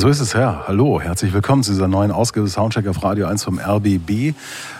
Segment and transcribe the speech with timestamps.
[0.00, 0.66] So ist es, Herr.
[0.66, 4.32] Hallo, herzlich willkommen zu dieser neuen Ausgabe Soundcheck auf Radio 1 vom RBB.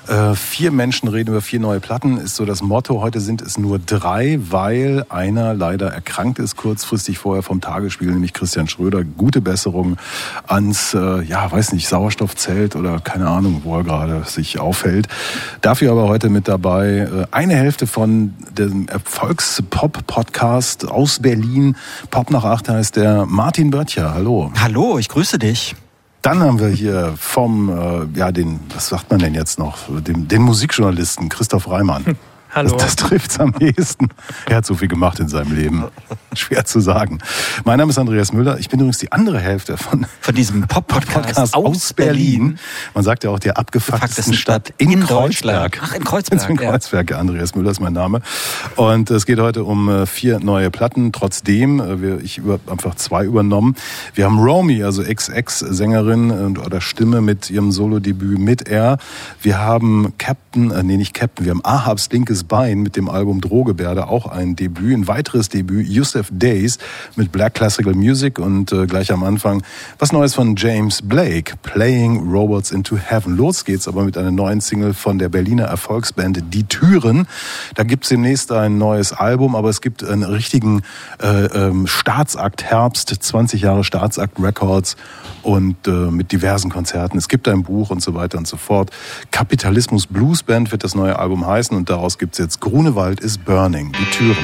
[0.09, 3.03] Äh, vier Menschen reden über vier neue Platten, ist so das Motto.
[3.03, 8.33] Heute sind es nur drei, weil einer leider erkrankt ist, kurzfristig vorher vom Tagesspiegel, nämlich
[8.33, 9.05] Christian Schröder.
[9.05, 9.99] Gute Besserung
[10.47, 15.07] ans, äh, ja, weiß nicht, Sauerstoffzelt oder keine Ahnung, wo er gerade sich aufhält.
[15.61, 21.77] Dafür aber heute mit dabei äh, eine Hälfte von dem Erfolgspop-Podcast aus Berlin.
[22.11, 24.15] Pop nach acht heißt der Martin Böttcher.
[24.15, 24.51] Hallo.
[24.59, 25.75] Hallo, ich grüße dich.
[26.23, 30.29] Dann haben wir hier vom, äh, ja, den, was sagt man denn jetzt noch, den,
[30.29, 32.17] den Musikjournalisten Christoph Reimann.
[32.53, 32.71] Hallo.
[32.77, 34.09] Das, das trifft am ehesten.
[34.47, 35.85] Er hat so viel gemacht in seinem Leben.
[36.35, 37.19] Schwer zu sagen.
[37.65, 38.59] Mein Name ist Andreas Müller.
[38.59, 42.59] Ich bin übrigens die andere Hälfte von, von diesem Pop-Podcast aus Berlin.
[42.95, 45.81] Man sagt ja auch der abgefucktesten Stadt in, in Kreuzberg.
[45.83, 46.51] Ach, in Kreuzberg.
[46.51, 47.19] In Kreuzberg, ja.
[47.19, 48.21] Andreas Müller ist mein Name.
[48.75, 51.13] Und es geht heute um äh, vier neue Platten.
[51.13, 53.77] Trotzdem, äh, ich über, einfach zwei übernommen.
[54.15, 58.99] Wir haben Romy, also Ex-Ex-Sängerin oder Stimme mit ihrem Solo-Debüt mit R.
[59.41, 63.09] Wir haben Captain, äh, nee, nicht Captain, wir haben Ahabs linkes Linkes Bein mit dem
[63.09, 66.79] Album Drohgebärde auch ein Debüt, ein weiteres Debüt, Yusuf Days
[67.17, 69.63] mit Black Classical Music und äh, gleich am Anfang
[69.99, 73.37] was Neues von James Blake, Playing Robots into Heaven.
[73.37, 77.27] Los geht's aber mit einer neuen Single von der Berliner Erfolgsband Die Türen.
[77.75, 80.83] Da gibt's demnächst ein neues Album, aber es gibt einen richtigen
[81.23, 84.97] äh, ähm, Staatsakt Herbst, 20 Jahre Staatsakt Records
[85.43, 87.19] und äh, mit diversen Konzerten.
[87.19, 88.91] Es gibt ein Buch und so weiter und so fort.
[89.31, 93.39] Kapitalismus Blues Band wird das neue Album heißen und daraus gibt es jetzt Grunewald is
[93.39, 94.37] Burning, die Türen.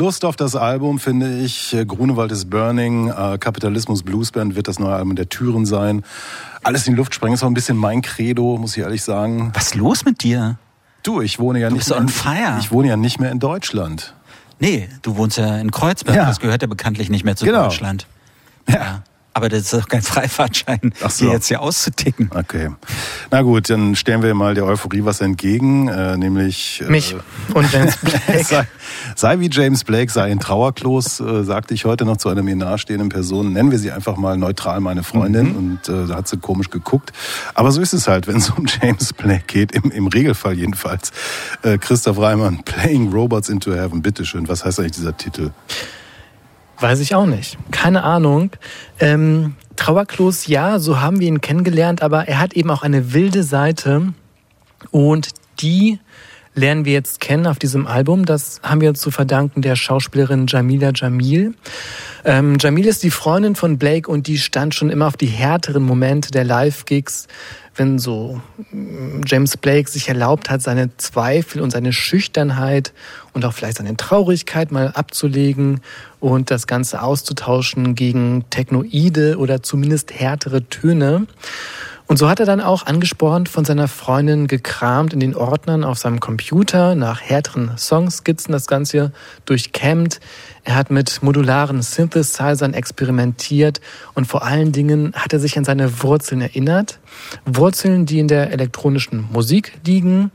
[0.00, 1.76] Lust auf das Album, finde ich.
[1.86, 6.04] Grunewald is Burning, äh, Kapitalismus Bluesband wird das neue Album der Türen sein.
[6.62, 9.50] Alles in die Luft sprengen ist auch ein bisschen mein Credo, muss ich ehrlich sagen.
[9.52, 10.56] Was ist los mit dir?
[11.02, 12.56] Du, ich wohne ja du nicht bist on fire.
[12.60, 14.14] Ich wohne ja nicht mehr in Deutschland.
[14.58, 16.16] Nee, du wohnst ja in Kreuzberg.
[16.16, 16.24] Ja.
[16.24, 17.64] Das gehört ja bekanntlich nicht mehr zu genau.
[17.64, 18.06] Deutschland.
[18.68, 18.74] Ja.
[18.74, 19.02] ja.
[19.40, 21.24] Aber das ist doch kein Freifahrtschein, Ach so.
[21.24, 22.30] hier jetzt hier auszuticken.
[22.34, 22.68] Okay.
[23.30, 26.82] Na gut, dann stellen wir mal der Euphorie was entgegen, äh, nämlich...
[26.86, 27.16] Äh, Mich
[27.54, 28.44] und James Blake.
[28.44, 28.68] sei,
[29.16, 32.54] sei, wie James Blake, sei in Trauerklos, äh, sagte ich heute noch zu einer mir
[32.54, 33.54] nahestehenden Person.
[33.54, 35.52] Nennen wir sie einfach mal neutral meine Freundin.
[35.52, 35.56] Mhm.
[35.56, 37.12] Und äh, da hat sie komisch geguckt.
[37.54, 41.12] Aber so ist es halt, wenn es um James Blake geht, im, im Regelfall jedenfalls.
[41.62, 44.02] Äh, Christoph Reimann, Playing Robots into Heaven.
[44.02, 45.52] Bitteschön, was heißt eigentlich dieser Titel?
[46.80, 47.58] Weiß ich auch nicht.
[47.70, 48.50] Keine Ahnung.
[48.98, 53.42] Ähm, Trauerklos, ja, so haben wir ihn kennengelernt, aber er hat eben auch eine wilde
[53.42, 54.12] Seite
[54.90, 55.28] und
[55.60, 55.98] die
[56.54, 58.24] lernen wir jetzt kennen auf diesem Album.
[58.24, 61.54] Das haben wir zu verdanken der Schauspielerin Jamila Jamil.
[62.24, 65.82] Ähm, Jamil ist die Freundin von Blake und die stand schon immer auf die härteren
[65.82, 67.28] Momente der Live-Gigs,
[67.76, 68.40] wenn so
[68.72, 72.92] mm, James Blake sich erlaubt hat, seine Zweifel und seine Schüchternheit
[73.32, 75.80] und auch vielleicht seine Traurigkeit mal abzulegen
[76.18, 81.26] und das Ganze auszutauschen gegen Technoide oder zumindest härtere Töne.
[82.10, 85.96] Und so hat er dann auch angespornt von seiner Freundin gekramt in den Ordnern auf
[85.96, 89.12] seinem Computer nach härteren Songskizzen das Ganze
[89.44, 90.18] durchkämmt.
[90.64, 93.80] Er hat mit modularen Synthesizern experimentiert
[94.14, 96.98] und vor allen Dingen hat er sich an seine Wurzeln erinnert.
[97.44, 100.32] Wurzeln, die in der elektronischen Musik liegen.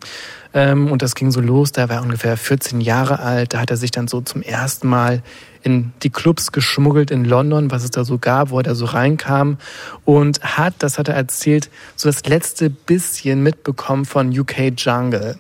[0.54, 3.54] Ähm, und das ging so los, da war er ungefähr 14 Jahre alt.
[3.54, 5.24] Da hat er sich dann so zum ersten Mal
[5.66, 8.86] in die Clubs geschmuggelt in London, was es da so gab, wo er da so
[8.86, 9.58] reinkam
[10.06, 15.40] und hat, das hat er erzählt, so das letzte bisschen mitbekommen von UK Jungle.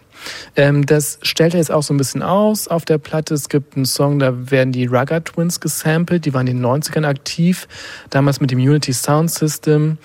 [0.55, 3.33] Ähm, das stellt er jetzt auch so ein bisschen aus auf der Platte.
[3.33, 7.05] Es gibt einen Song, da werden die Rugger Twins gesampelt, die waren in den 90ern
[7.05, 7.67] aktiv,
[8.09, 9.97] damals mit dem Unity Sound System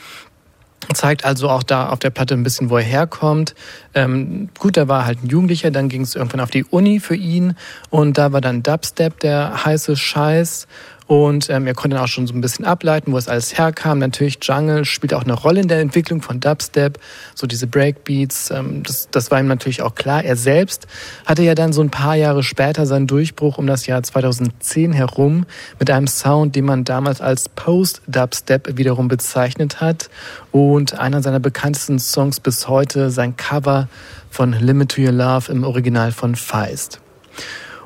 [0.94, 3.54] zeigt also auch da auf der Platte ein bisschen, wo er herkommt.
[3.94, 7.16] Ähm, gut, da war halt ein Jugendlicher, dann ging es irgendwann auf die Uni für
[7.16, 7.54] ihn
[7.90, 10.66] und da war dann Dubstep der heiße Scheiß
[11.10, 13.98] und ähm, er konnte dann auch schon so ein bisschen ableiten, wo es alles herkam.
[13.98, 17.00] Natürlich Jungle spielt auch eine Rolle in der Entwicklung von Dubstep,
[17.34, 18.52] so diese Breakbeats.
[18.52, 20.22] Ähm, das, das war ihm natürlich auch klar.
[20.22, 20.86] Er selbst
[21.26, 25.46] hatte ja dann so ein paar Jahre später seinen Durchbruch um das Jahr 2010 herum
[25.80, 30.10] mit einem Sound, den man damals als Post-Dubstep wiederum bezeichnet hat.
[30.52, 33.88] Und einer seiner bekanntesten Songs bis heute, sein Cover
[34.30, 37.00] von Limit to Your Love im Original von Feist.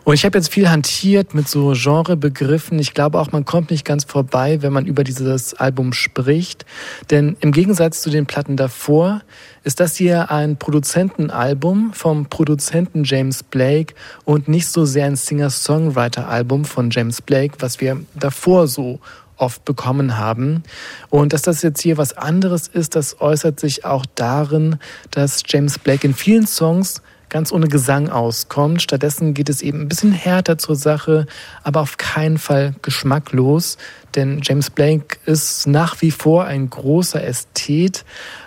[0.04, 2.78] Und ich habe jetzt viel hantiert mit so Genrebegriffen.
[2.78, 6.66] Ich glaube auch, man kommt nicht ganz vorbei, wenn man über dieses Album spricht.
[7.10, 9.22] Denn im Gegensatz zu den Platten davor
[9.62, 13.94] ist das hier ein Produzentenalbum vom Produzenten James Blake
[14.26, 19.00] und nicht so sehr ein Singer-Songwriter-Album von James Blake, was wir davor so
[19.36, 20.64] oft bekommen haben.
[21.08, 24.76] Und dass das jetzt hier was anderes ist, das äußert sich auch darin,
[25.10, 27.00] dass James Blake in vielen Songs
[27.34, 28.80] ganz ohne Gesang auskommt.
[28.80, 31.26] Stattdessen geht es eben ein bisschen härter zur Sache,
[31.64, 33.76] aber auf keinen Fall geschmacklos,
[34.14, 38.04] denn James Blake ist nach wie vor ein großer Ästhet,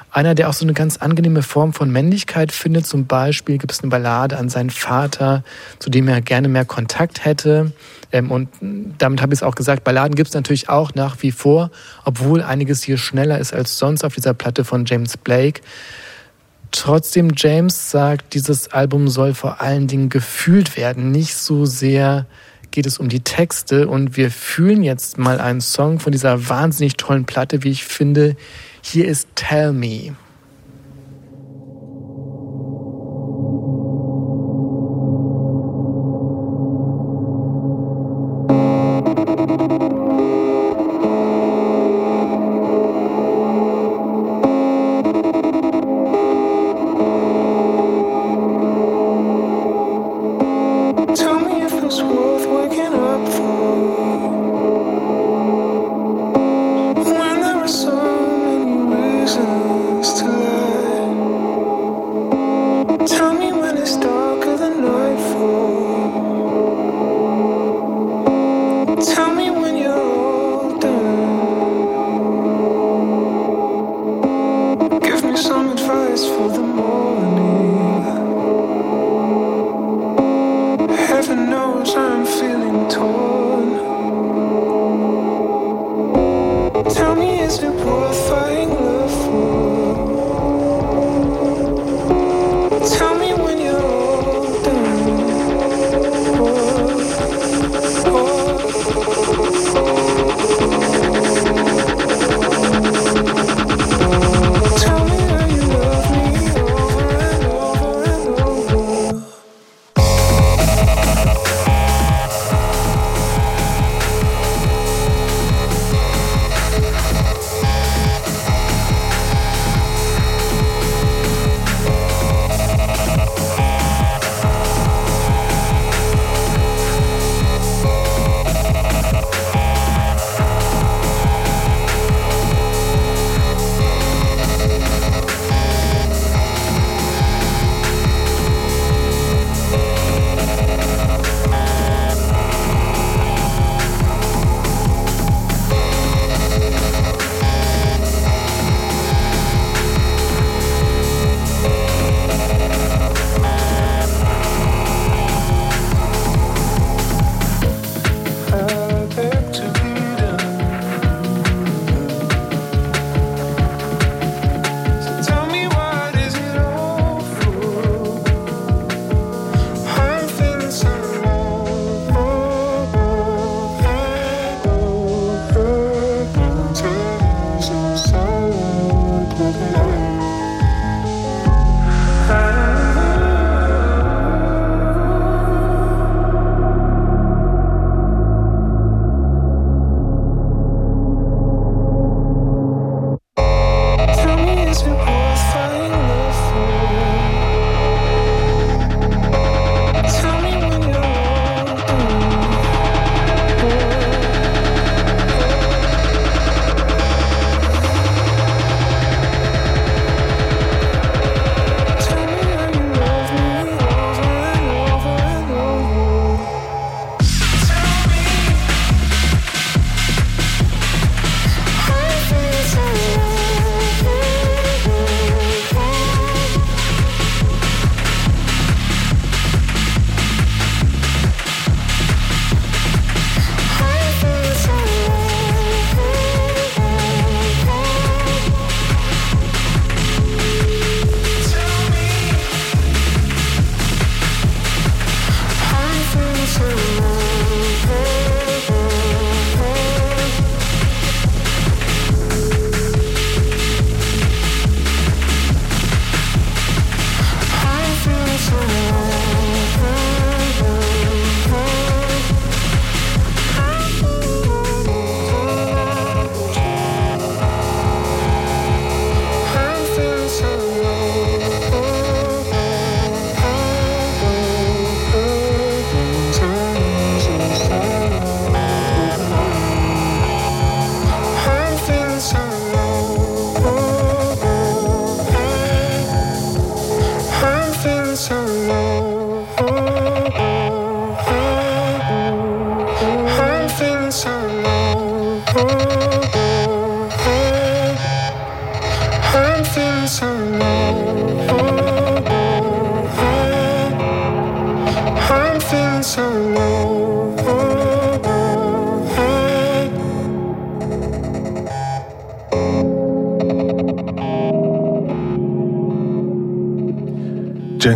[0.10, 2.88] einer, der auch so eine ganz angenehme Form von Männlichkeit findet.
[2.88, 5.44] Zum Beispiel gibt es eine Ballade an seinen Vater,
[5.80, 7.74] zu dem er gerne mehr Kontakt hätte.
[8.14, 11.32] Ähm, und damit habe ich es auch gesagt, Balladen gibt es natürlich auch nach wie
[11.32, 11.72] vor,
[12.06, 15.60] obwohl einiges hier schneller ist als sonst auf dieser Platte von James Blake.
[16.72, 21.12] Trotzdem, James sagt, dieses Album soll vor allen Dingen gefühlt werden.
[21.12, 22.26] Nicht so sehr
[22.72, 23.88] geht es um die Texte.
[23.88, 28.36] Und wir fühlen jetzt mal einen Song von dieser wahnsinnig tollen Platte, wie ich finde.
[28.82, 30.16] Hier ist Tell Me.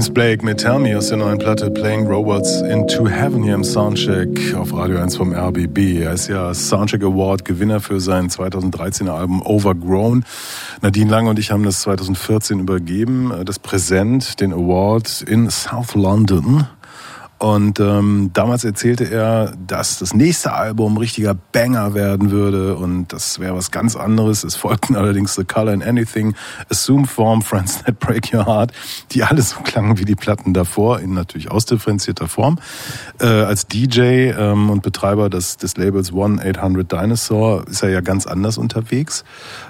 [0.01, 3.63] James Blake mit Tell Me aus der neuen Platte Playing Robots into Heaven hier im
[3.63, 6.01] Soundcheck auf Radio 1 vom RBB.
[6.01, 10.25] Er ist ja Soundcheck Award Gewinner für sein 2013er Album Overgrown.
[10.81, 16.65] Nadine Lange und ich haben das 2014 übergeben, das Präsent, den Award in South London.
[17.41, 23.39] Und ähm, damals erzählte er, dass das nächste Album richtiger Banger werden würde und das
[23.39, 24.43] wäre was ganz anderes.
[24.43, 26.35] Es folgten allerdings The Color in Anything,
[26.69, 28.73] Assume Form, Friends That Break Your Heart,
[29.09, 32.59] die alle so klangen wie die Platten davor, in natürlich ausdifferenzierter Form.
[33.19, 34.01] Äh, als DJ
[34.37, 39.23] ähm, und Betreiber des, des Labels One 800 Dinosaur ist er ja ganz anders unterwegs.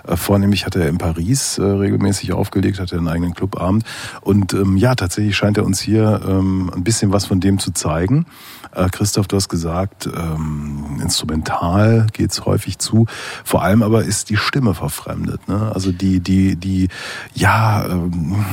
[0.06, 3.86] Äh, vornehmlich hat er in Paris äh, regelmäßig aufgelegt, hat er einen eigenen Clubabend.
[4.20, 7.72] Und ähm, ja, tatsächlich scheint er uns hier ähm, ein bisschen was von dem zu
[7.72, 8.26] zeigen.
[8.74, 13.06] Äh, Christoph, du hast gesagt, ähm, instrumental geht's häufig zu.
[13.44, 15.48] Vor allem aber ist die Stimme verfremdet.
[15.48, 15.72] Ne?
[15.74, 16.90] Also die, die, die,
[17.34, 18.46] ja, ähm,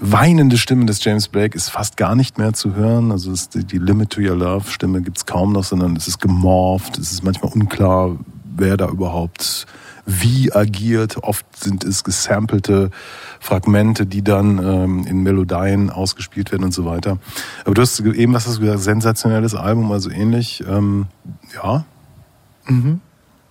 [0.00, 3.10] weinende Stimme des James Blake ist fast gar nicht mehr zu hören.
[3.10, 6.98] Also die, Limit to Your Love Stimme gibt's kaum noch, sondern es ist gemorpht.
[6.98, 9.66] Es ist manchmal unklar, wer da überhaupt
[10.08, 11.22] wie agiert.
[11.22, 12.90] Oft sind es gesampelte
[13.40, 17.18] Fragmente, die dann ähm, in Melodien ausgespielt werden und so weiter.
[17.64, 20.64] Aber du hast eben, was hast du gesagt, sensationelles Album, also ähnlich.
[20.66, 21.06] Ähm,
[21.54, 21.84] ja,
[22.66, 23.00] mhm.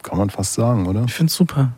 [0.01, 1.03] kann man fast sagen, oder?
[1.05, 1.73] Ich finde es super.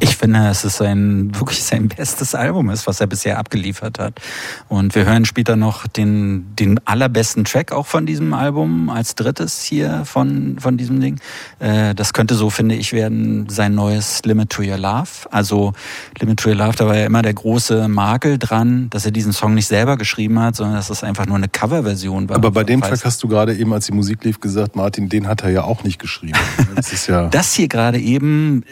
[0.00, 4.20] Ich finde, es sein, wirklich sein bestes Album ist, was er bisher abgeliefert hat.
[4.68, 9.62] Und wir hören später noch den, den allerbesten Track auch von diesem Album als drittes
[9.62, 11.20] hier von, von diesem Ding.
[11.58, 15.08] Äh, das könnte so, finde ich, werden sein neues Limit to Your Love.
[15.30, 15.72] Also
[16.18, 19.32] Limit to Your Love, da war ja immer der große Makel dran, dass er diesen
[19.32, 22.36] Song nicht selber geschrieben hat, sondern dass es einfach nur eine Coverversion war.
[22.36, 25.28] Aber bei dem Track hast du gerade eben, als die Musik lief, gesagt, Martin, den
[25.28, 26.38] hat er ja auch nicht geschrieben.
[26.74, 27.28] Das ist ja.
[27.28, 28.64] Das hier gerade eben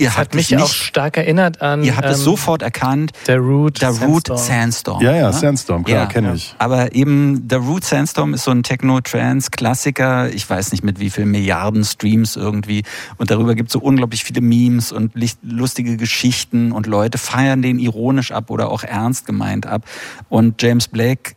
[0.00, 1.84] Ihr das hat mich nicht, auch stark erinnert an.
[1.84, 3.12] Ihr habt ähm, es sofort erkannt.
[3.26, 4.38] Der Root, der Root Sandstorm.
[4.38, 5.02] Sandstorm.
[5.02, 5.32] Ja, ja, ne?
[5.34, 6.54] Sandstorm, klar, ja, kenne ich.
[6.56, 10.30] Aber eben der Root Sandstorm ist so ein Techno-Trance-Klassiker.
[10.30, 12.82] Ich weiß nicht mit wie vielen Milliarden Streams irgendwie.
[13.18, 17.78] Und darüber gibt es so unglaublich viele Memes und lustige Geschichten und Leute feiern den
[17.78, 19.82] ironisch ab oder auch ernst gemeint ab.
[20.30, 21.32] Und James Blake,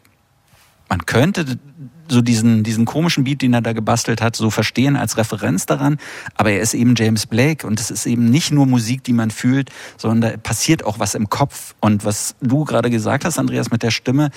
[0.87, 1.59] man könnte
[2.07, 5.97] so diesen, diesen komischen Beat, den er da gebastelt hat, so verstehen als Referenz daran.
[6.35, 9.31] Aber er ist eben James Blake und es ist eben nicht nur Musik, die man
[9.31, 11.75] fühlt, sondern da passiert auch was im Kopf.
[11.79, 14.31] Und was du gerade gesagt hast, Andreas, mit der Stimme,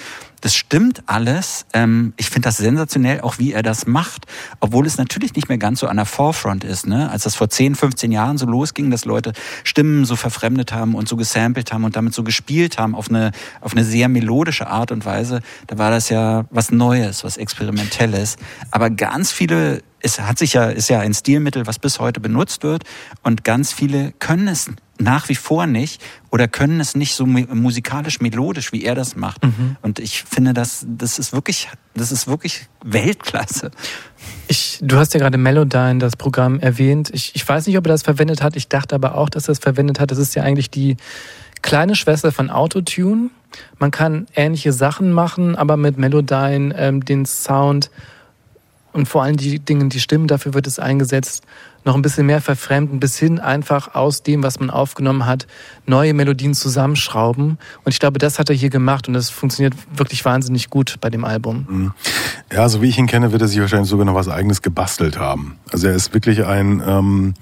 [0.47, 1.67] das stimmt alles.
[1.73, 4.27] Ähm, ich finde das sensationell, auch wie er das macht,
[4.61, 6.87] obwohl es natürlich nicht mehr ganz so an der Forefront ist.
[6.87, 7.11] Ne?
[7.11, 9.33] Als das vor 10, 15 Jahren so losging, dass Leute
[9.65, 13.33] Stimmen so verfremdet haben und so gesampelt haben und damit so gespielt haben auf eine,
[13.61, 18.37] auf eine sehr melodische Art und Weise, da war das ja was Neues, was Experimentelles.
[18.71, 22.63] Aber ganz viele es hat sich ja, ist ja ein Stilmittel, was bis heute benutzt
[22.63, 22.85] wird.
[23.25, 28.21] Und ganz viele können es nach wie vor nicht oder können es nicht so musikalisch
[28.21, 29.45] melodisch, wie er das macht.
[29.45, 29.77] Mhm.
[29.83, 33.71] Und ich finde, das, das ist wirklich, das ist wirklich Weltklasse.
[34.49, 37.11] Ich, du hast ja gerade Melodyne, das Programm erwähnt.
[37.13, 38.57] Ich, ich weiß nicht, ob er das verwendet hat.
[38.57, 40.11] Ich dachte aber auch, dass er es verwendet hat.
[40.11, 40.97] Das ist ja eigentlich die
[41.63, 43.31] kleine Schwester von Autotune.
[43.79, 47.91] Man kann ähnliche Sachen machen, aber mit Melodyne ähm, den Sound
[48.97, 51.45] und vor allem die Dinge, die Stimmen, dafür wird es eingesetzt,
[51.87, 55.47] noch ein bisschen mehr verfremden, bis hin einfach aus dem, was man aufgenommen hat,
[55.87, 57.59] neue Melodien zusammenschrauben.
[57.85, 61.11] Und ich glaube, das hat er hier gemacht und das funktioniert wirklich wahnsinnig gut bei
[61.11, 61.67] dem Album.
[61.69, 61.93] Mhm.
[62.53, 65.19] Ja, so wie ich ihn kenne, wird er sich wahrscheinlich sogar noch was eigenes gebastelt
[65.19, 65.59] haben.
[65.71, 67.35] Also er ist wirklich ein ähm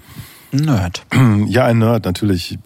[0.51, 1.05] Nerd.
[1.47, 2.57] Ja, ein Nerd, natürlich.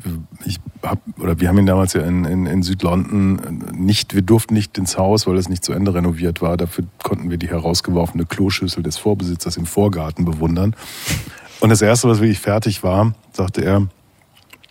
[0.46, 4.54] Ich hab, oder wir haben ihn damals ja in, in, in Südlondon nicht, wir durften
[4.54, 6.56] nicht ins Haus, weil es nicht zu Ende renoviert war.
[6.56, 10.76] Dafür konnten wir die herausgeworfene Kloschüssel des Vorbesitzers im Vorgarten bewundern.
[11.60, 13.88] Und das erste, was wirklich fertig war, sagte er,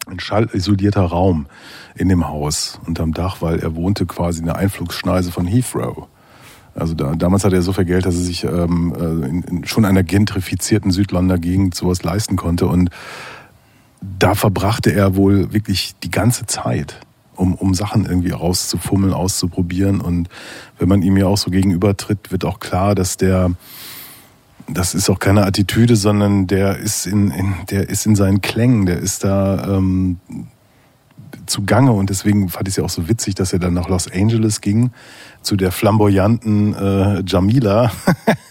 [0.07, 1.47] ein schallisolierter Raum
[1.95, 6.07] in dem Haus unterm Dach, weil er wohnte quasi in der Einflugsschneise von Heathrow.
[6.75, 9.67] Also da, damals hatte er so viel Geld, dass er sich ähm, äh, in, in
[9.67, 12.67] schon einer gentrifizierten Südlonder Gegend sowas leisten konnte.
[12.67, 12.91] Und
[14.01, 17.01] da verbrachte er wohl wirklich die ganze Zeit,
[17.35, 20.01] um, um Sachen irgendwie rauszufummeln, auszuprobieren.
[20.01, 20.29] Und
[20.79, 23.51] wenn man ihm ja auch so gegenübertritt, wird auch klar, dass der,
[24.69, 28.87] das ist auch keine Attitüde, sondern der ist in, in der ist in seinen Klängen,
[28.87, 30.19] der ist da ähm,
[31.47, 34.11] zugange und deswegen fand ich es ja auch so witzig, dass er dann nach Los
[34.11, 34.91] Angeles ging
[35.43, 37.91] zu der flamboyanten äh, Jamila,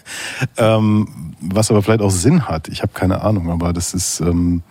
[0.56, 2.68] ähm, was aber vielleicht auch Sinn hat.
[2.68, 4.62] Ich habe keine Ahnung, aber das ist ähm,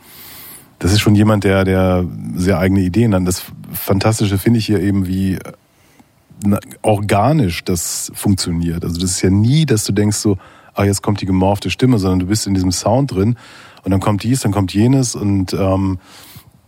[0.80, 2.06] das ist schon jemand, der der
[2.36, 3.26] sehr eigene Ideen hat.
[3.26, 5.40] Das Fantastische finde ich hier eben, wie
[6.44, 8.84] na, organisch das funktioniert.
[8.84, 10.38] Also das ist ja nie, dass du denkst so,
[10.78, 13.36] ah jetzt kommt die gemorfte Stimme, sondern du bist in diesem Sound drin
[13.84, 16.00] und dann kommt dies, dann kommt jenes und ähm,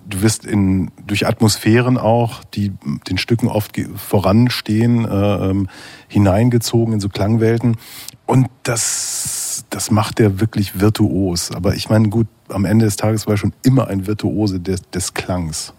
[0.09, 2.71] du wirst in, durch Atmosphären auch, die
[3.07, 5.69] den Stücken oft voranstehen, äh, ähm,
[6.07, 7.77] hineingezogen in so Klangwelten.
[8.25, 11.51] Und das, das macht er wirklich virtuos.
[11.51, 14.81] Aber ich meine, gut, am Ende des Tages war er schon immer ein Virtuose des,
[14.89, 15.73] des Klangs.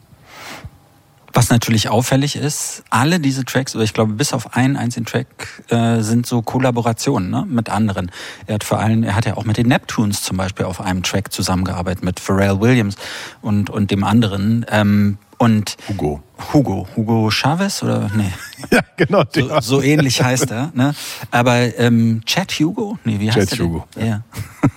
[1.33, 5.27] Was natürlich auffällig ist, alle diese Tracks, oder ich glaube bis auf einen einzigen Track,
[5.69, 8.11] äh, sind so Kollaborationen ne, mit anderen.
[8.47, 11.03] Er hat vor allem, er hat ja auch mit den Neptunes zum Beispiel auf einem
[11.03, 12.97] Track zusammengearbeitet, mit Pharrell Williams
[13.43, 14.66] und, und dem anderen.
[14.71, 16.23] Ähm, und Hugo.
[16.53, 16.87] Hugo.
[16.95, 18.31] Hugo Chavez oder nee.
[18.71, 19.25] Ja, genau.
[19.33, 20.71] So, so ähnlich heißt er.
[20.75, 20.95] Ne?
[21.31, 22.99] Aber ähm, Chad Hugo?
[23.05, 23.87] Nee, wie heißt Chad Hugo.
[23.97, 24.05] Ja.
[24.05, 24.23] ja.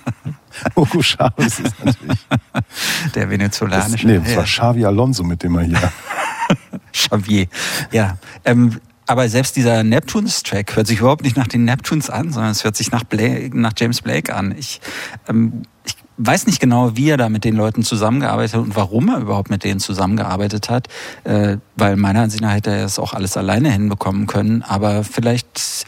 [0.76, 2.20] Hugo Chavez ist natürlich.
[3.16, 4.08] Der venezolanische.
[4.08, 5.92] Das, nee, das war Xavi Alonso, mit dem er hier.
[6.94, 7.48] Xavier.
[7.92, 8.18] Ja.
[8.46, 12.64] Ähm, aber selbst dieser Neptunes-Track hört sich überhaupt nicht nach den Neptunes an, sondern es
[12.64, 14.56] hört sich nach, Blake, nach James Blake an.
[14.58, 14.80] Ich,
[15.28, 19.10] ähm, ich weiß nicht genau, wie er da mit den Leuten zusammengearbeitet hat und warum
[19.10, 20.88] er überhaupt mit denen zusammengearbeitet hat,
[21.26, 24.62] äh, weil meiner Ansicht nach hätte er es auch alles alleine hinbekommen können.
[24.62, 25.86] Aber vielleicht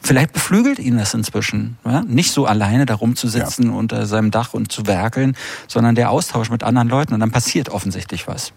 [0.00, 1.76] Vielleicht beflügelt ihn das inzwischen.
[1.84, 2.02] Ja?
[2.02, 3.72] Nicht so alleine da rumzusitzen ja.
[3.72, 7.68] unter seinem Dach und zu werkeln, sondern der Austausch mit anderen Leuten und dann passiert
[7.68, 8.52] offensichtlich was.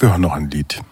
[0.00, 0.82] Wir hören noch ein Lied.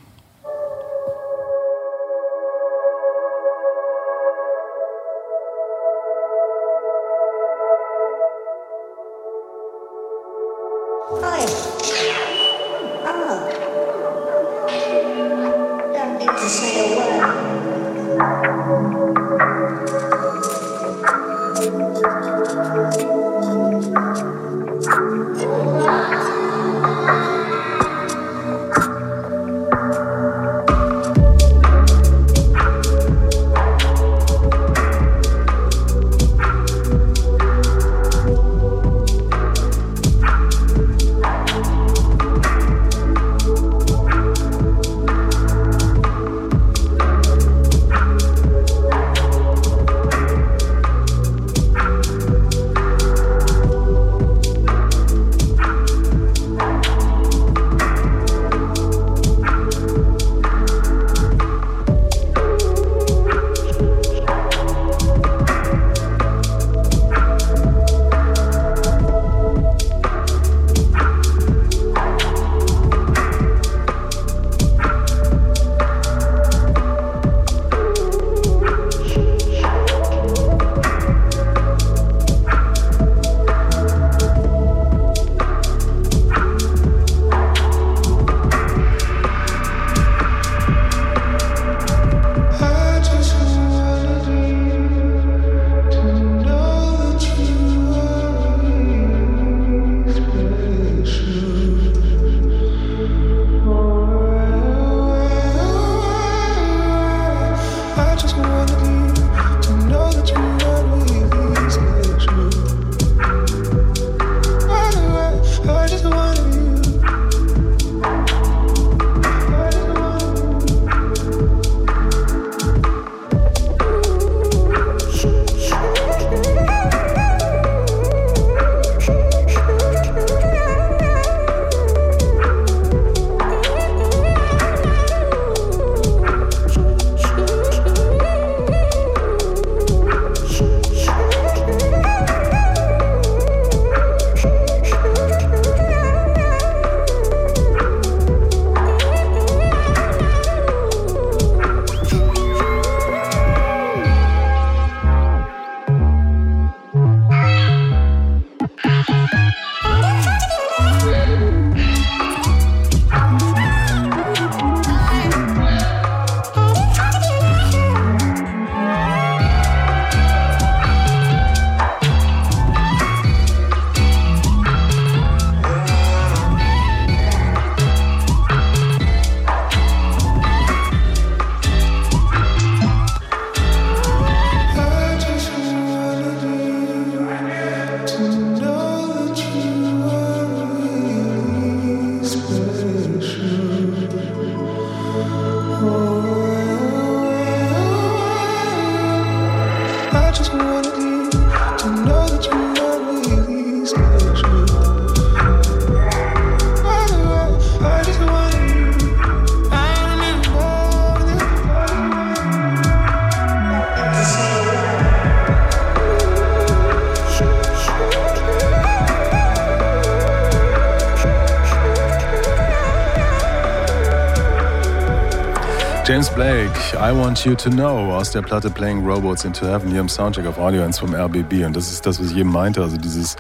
[226.95, 230.47] I Want You to Know aus der Platte Playing Robots into Heaven hier im Soundcheck
[230.47, 231.65] auf Radio 1 vom RBB.
[231.67, 232.83] Und das ist das, was ich eben meinte.
[232.83, 233.37] Also dieses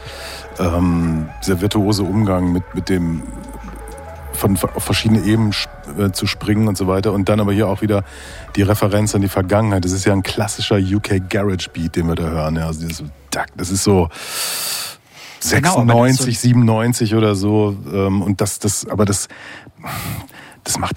[0.58, 3.22] ähm, sehr virtuose Umgang mit, mit dem
[4.32, 5.52] von auf verschiedene Ebenen
[5.98, 7.12] äh, zu springen und so weiter.
[7.12, 8.04] Und dann aber hier auch wieder
[8.56, 9.84] die Referenz an die Vergangenheit.
[9.84, 12.56] Das ist ja ein klassischer UK Garage Beat, den wir da hören.
[12.56, 14.08] Ja, also dieses, das ist so
[15.40, 17.76] 96, genau, so 97 oder so.
[17.92, 19.27] Ähm, und das, das, aber das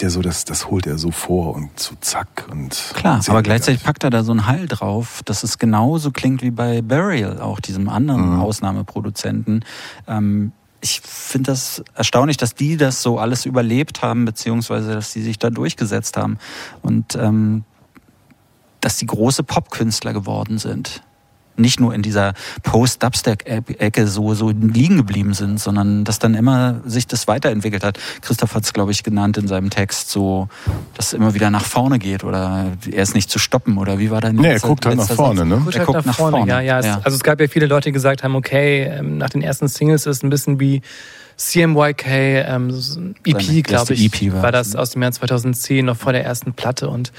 [0.01, 2.91] das macht er so, das, das holt er so vor und so zack und.
[2.95, 6.51] Klar, aber gleichzeitig packt er da so einen Hall drauf, dass es genauso klingt wie
[6.51, 8.41] bei Burial, auch diesem anderen mhm.
[8.41, 9.63] Ausnahmeproduzenten.
[10.07, 15.21] Ähm, ich finde das erstaunlich, dass die das so alles überlebt haben, beziehungsweise dass die
[15.21, 16.39] sich da durchgesetzt haben
[16.81, 17.63] und ähm,
[18.79, 21.03] dass die große Popkünstler geworden sind
[21.57, 22.33] nicht nur in dieser
[22.63, 27.99] Post-Dubstep-Ecke so, so liegen geblieben sind, sondern dass dann immer sich das weiterentwickelt hat.
[28.21, 30.47] Christoph hat es, glaube ich, genannt in seinem Text, so,
[30.95, 34.11] dass es immer wieder nach vorne geht oder er ist nicht zu stoppen oder wie
[34.11, 35.65] war dein Nee, er guckt halt nach vorne, ne?
[35.71, 37.01] Er guckt nach vorne, ja, ja, ja.
[37.03, 40.05] Also es gab ja viele Leute, die gesagt haben, okay, ähm, nach den ersten Singles
[40.05, 40.81] ist es ein bisschen wie
[41.41, 46.13] CMYK, ähm, EP, glaube ich, EP war, war das aus dem Jahr 2010, noch vor
[46.13, 46.87] der ersten Platte.
[46.87, 47.11] Und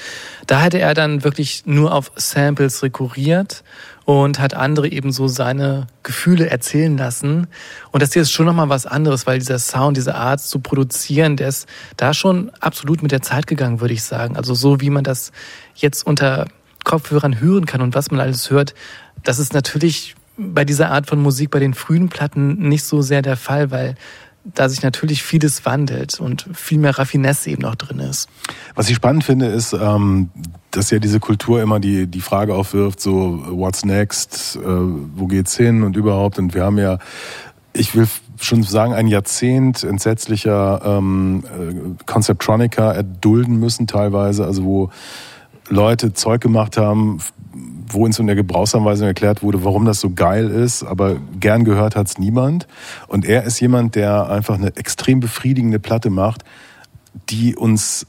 [0.46, 3.64] da hatte er dann wirklich nur auf Samples rekurriert
[4.04, 7.48] und hat andere eben so seine Gefühle erzählen lassen.
[7.90, 11.36] Und das hier ist schon nochmal was anderes, weil dieser Sound, diese Art zu produzieren,
[11.36, 14.36] der ist da schon absolut mit der Zeit gegangen, würde ich sagen.
[14.36, 15.32] Also so wie man das
[15.74, 16.46] jetzt unter
[16.84, 18.74] Kopfhörern hören kann und was man alles hört,
[19.24, 20.14] das ist natürlich
[20.54, 23.94] bei dieser Art von Musik bei den frühen Platten nicht so sehr der Fall, weil
[24.44, 28.28] da sich natürlich vieles wandelt und viel mehr Raffinesse eben noch drin ist.
[28.74, 30.30] Was ich spannend finde, ist, ähm,
[30.72, 35.56] dass ja diese Kultur immer die, die Frage aufwirft, so, what's next, äh, wo geht's
[35.56, 36.38] hin und überhaupt.
[36.38, 36.98] Und wir haben ja,
[37.72, 38.08] ich will
[38.40, 44.90] schon sagen, ein Jahrzehnt entsetzlicher ähm, äh, Conceptronica erdulden müssen teilweise, also wo
[45.68, 47.18] Leute Zeug gemacht haben,
[47.92, 52.18] wo in der Gebrauchsanweisung erklärt wurde, warum das so geil ist, aber gern gehört hat's
[52.18, 52.66] niemand.
[53.08, 56.44] Und er ist jemand, der einfach eine extrem befriedigende Platte macht,
[57.28, 58.06] die uns,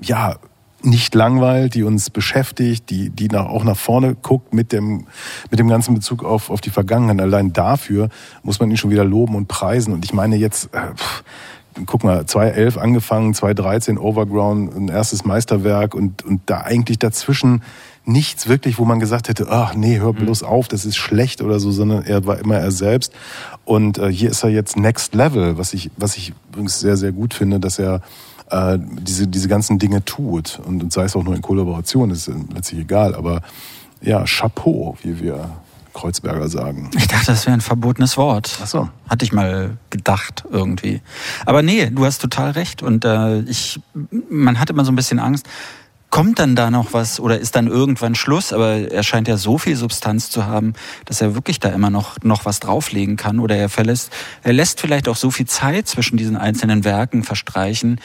[0.00, 0.36] ja,
[0.82, 5.06] nicht langweilt, die uns beschäftigt, die, die nach, auch nach vorne guckt mit dem,
[5.50, 7.20] mit dem ganzen Bezug auf, auf die Vergangenheit.
[7.20, 8.08] Allein dafür
[8.42, 9.92] muss man ihn schon wieder loben und preisen.
[9.92, 11.24] Und ich meine jetzt, äh, pff,
[11.84, 17.62] guck mal, 2011 angefangen, 2013 Overground, ein erstes Meisterwerk und, und da eigentlich dazwischen
[18.06, 20.18] nichts wirklich, wo man gesagt hätte, ach nee, hör mhm.
[20.18, 23.12] bloß auf, das ist schlecht oder so, sondern er war immer er selbst.
[23.64, 27.12] Und äh, hier ist er jetzt Next Level, was ich, was ich übrigens sehr, sehr
[27.12, 28.00] gut finde, dass er
[28.50, 30.60] äh, diese, diese ganzen Dinge tut.
[30.64, 33.14] Und, und sei es auch nur in Kollaboration, ist letztlich egal.
[33.14, 33.42] Aber
[34.00, 35.50] ja, Chapeau, wie wir
[35.92, 36.90] Kreuzberger sagen.
[36.96, 38.58] Ich dachte, das wäre ein verbotenes Wort.
[38.62, 38.88] Ach so.
[39.08, 41.00] Hatte ich mal gedacht irgendwie.
[41.46, 42.82] Aber nee, du hast total recht.
[42.82, 43.80] Und äh, ich,
[44.30, 45.46] man hat immer so ein bisschen Angst,
[46.10, 48.52] kommt dann da noch was oder ist dann irgendwann Schluss?
[48.52, 52.16] Aber er scheint ja so viel Substanz zu haben, dass er wirklich da immer noch,
[52.22, 53.38] noch was drauflegen kann.
[53.38, 58.00] Oder er verlässt, er lässt vielleicht auch so viel Zeit zwischen diesen einzelnen Werken verstreichen.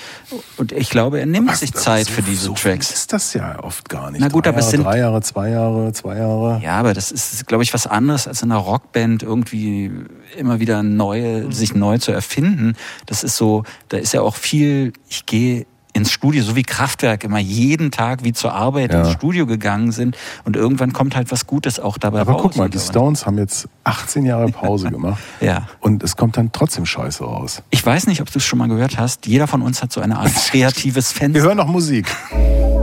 [0.57, 2.91] Und ich glaube, er nimmt Was, sich Zeit so, für diese so Tracks.
[2.91, 4.21] Ist das ja oft gar nicht.
[4.21, 6.61] Na gut, drei aber es sind drei Jahre, zwei Jahre, zwei Jahre.
[6.63, 9.91] Ja, aber das ist, glaube ich, was anderes als in einer Rockband irgendwie
[10.37, 12.75] immer wieder neue, sich neu zu erfinden.
[13.05, 17.23] Das ist so, da ist ja auch viel, ich gehe ins Studio, so wie Kraftwerk
[17.23, 19.01] immer jeden Tag wie zur Arbeit ja.
[19.01, 22.41] ins Studio gegangen sind und irgendwann kommt halt was Gutes auch dabei Aber raus.
[22.43, 25.67] guck mal, die Stones haben jetzt 18 Jahre Pause gemacht ja.
[25.79, 27.63] und es kommt dann trotzdem Scheiße raus.
[27.69, 29.27] Ich weiß nicht, ob du es schon mal gehört hast.
[29.27, 31.41] Jeder von uns hat so eine Art kreatives Fenster.
[31.41, 32.07] Wir hören noch Musik.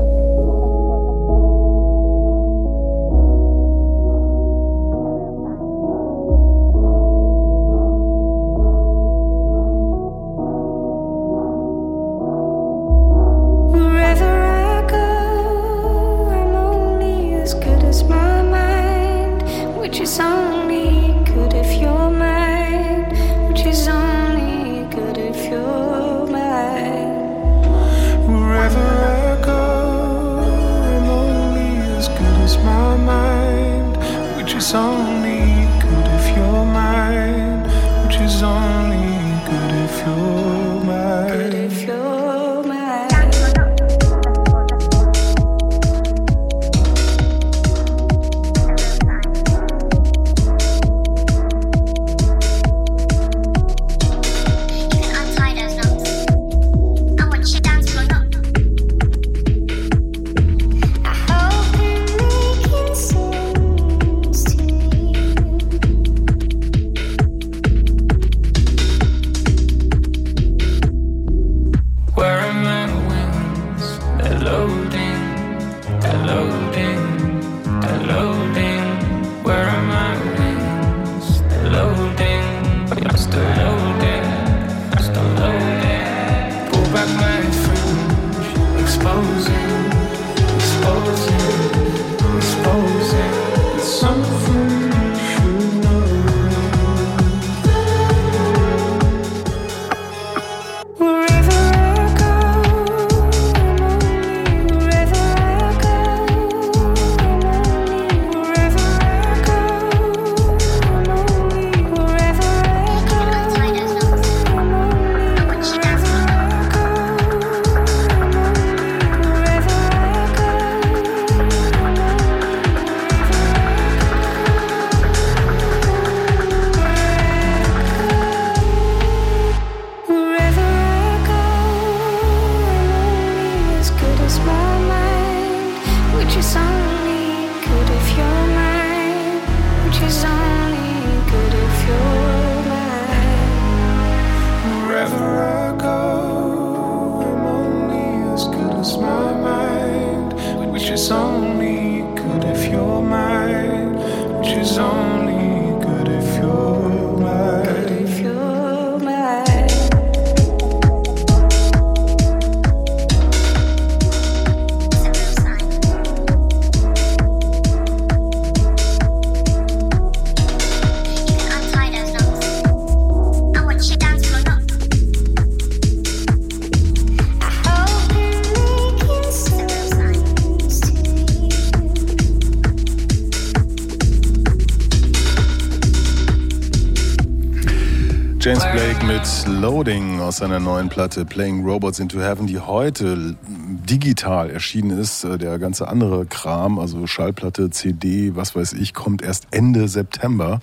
[190.28, 195.24] aus seiner neuen Platte Playing Robots into Heaven, die heute digital erschienen ist.
[195.24, 200.60] Äh, der ganze andere Kram, also Schallplatte, CD, was weiß ich, kommt erst Ende September.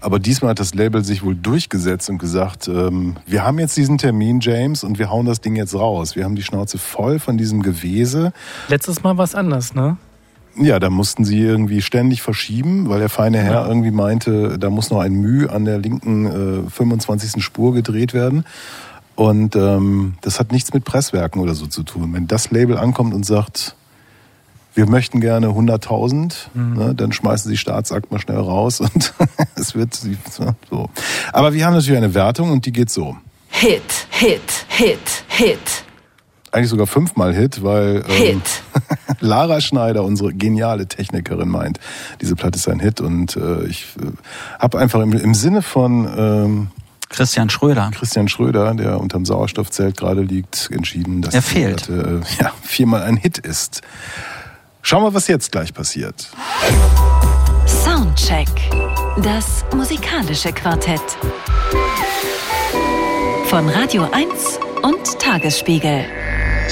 [0.00, 3.96] Aber diesmal hat das Label sich wohl durchgesetzt und gesagt, ähm, wir haben jetzt diesen
[3.96, 6.16] Termin, James, und wir hauen das Ding jetzt raus.
[6.16, 8.32] Wir haben die Schnauze voll von diesem Gewese.
[8.66, 9.98] Letztes Mal war es anders, ne?
[10.56, 14.90] Ja, da mussten sie irgendwie ständig verschieben, weil der feine Herr irgendwie meinte, da muss
[14.90, 17.42] noch ein Müh an der linken äh, 25.
[17.42, 18.44] Spur gedreht werden.
[19.20, 22.14] Und ähm, das hat nichts mit Presswerken oder so zu tun.
[22.14, 23.76] Wenn das Label ankommt und sagt,
[24.72, 26.72] wir möchten gerne 100.000, mhm.
[26.72, 29.12] ne, dann schmeißen sie Staatsakt mal schnell raus und
[29.56, 30.88] es wird so.
[31.34, 33.14] Aber wir haben natürlich eine Wertung und die geht so.
[33.50, 35.84] Hit, Hit, Hit, Hit
[36.52, 38.42] eigentlich sogar fünfmal Hit, weil ähm,
[39.20, 41.78] Lara Schneider, unsere geniale Technikerin, meint,
[42.20, 44.06] diese Platte ist ein Hit und äh, ich äh,
[44.58, 46.70] habe einfach im, im, Sinne von ähm,
[47.10, 47.90] Christian Schröder.
[47.92, 51.88] Christian Schröder, der unterm Sauerstoffzelt gerade liegt, entschieden, dass er fehlt.
[51.88, 53.82] die Platte äh, ja, viermal ein Hit ist.
[54.80, 56.30] Schauen wir, was jetzt gleich passiert.
[57.66, 58.48] Soundcheck.
[59.22, 61.02] Das musikalische Quartett.
[63.46, 66.04] Von Radio 1 und Tagesspiegel.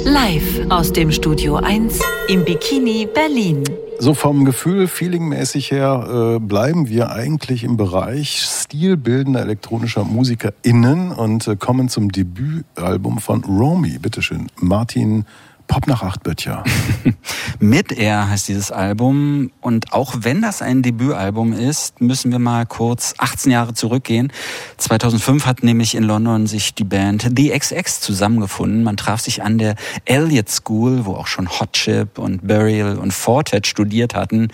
[0.04, 3.64] Live aus dem Studio 1 im Bikini Berlin.
[3.98, 11.48] So vom Gefühl, feelingmäßig her, äh, bleiben wir eigentlich im Bereich stilbildender elektronischer MusikerInnen und
[11.48, 13.98] äh, kommen zum Debütalbum von Romy.
[13.98, 15.24] Bitteschön, Martin
[15.68, 16.64] Pop nach acht Böttcher.
[17.60, 19.52] Mit Air heißt dieses Album.
[19.60, 24.32] Und auch wenn das ein Debütalbum ist, müssen wir mal kurz 18 Jahre zurückgehen.
[24.78, 28.82] 2005 hat nämlich in London sich die Band The XX zusammengefunden.
[28.82, 29.76] Man traf sich an der
[30.06, 34.48] Elliott School, wo auch schon Hot Chip und Burial und Fortet studiert hatten.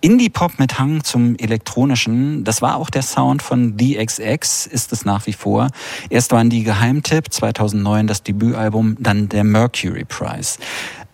[0.00, 2.44] Indie-Pop mit Hang zum elektronischen.
[2.44, 5.68] Das war auch der Sound von The XX, ist es nach wie vor.
[6.08, 10.53] Erst waren die Geheimtipp, 2009 das Debütalbum, dann der Mercury Prize.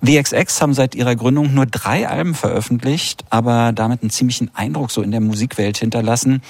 [0.02, 4.90] The XX haben seit ihrer Gründung nur drei Alben veröffentlicht, aber damit einen ziemlichen Eindruck
[4.90, 6.42] so in der Musikwelt hinterlassen.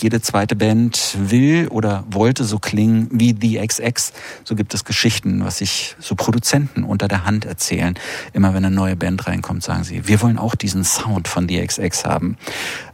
[0.00, 4.12] Jede zweite Band will oder wollte so klingen wie The XX.
[4.44, 7.98] So gibt es Geschichten, was sich so Produzenten unter der Hand erzählen.
[8.32, 11.66] Immer wenn eine neue Band reinkommt, sagen sie, wir wollen auch diesen Sound von The
[11.66, 12.36] XX haben.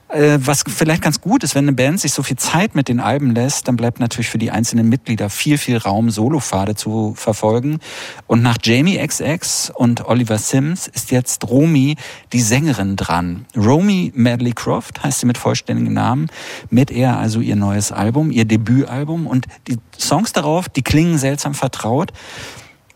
[0.08, 2.98] Äh, was vielleicht ganz gut ist, wenn eine Band sich so viel Zeit mit den
[2.98, 7.78] Alben lässt, dann bleibt natürlich für die einzelnen Mitglieder viel, viel Raum, Solopfade zu verfolgen.
[8.26, 11.96] Und nach Jamie XX und Oliver Sims ist jetzt Romy,
[12.32, 13.44] die Sängerin, dran.
[13.54, 16.28] Romy Medley Croft heißt sie mit vollständigem Namen,
[16.70, 19.26] mit er also ihr neues Album, ihr Debütalbum.
[19.26, 22.12] Und die Songs darauf, die klingen seltsam vertraut.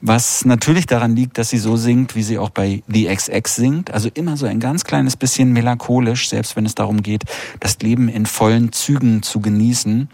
[0.04, 3.92] Was natürlich daran liegt, dass sie so singt, wie sie auch bei The XX singt.
[3.92, 7.22] Also immer so ein ganz kleines bisschen melancholisch, selbst wenn es darum geht,
[7.60, 10.08] das Leben in vollen Zügen zu genießen.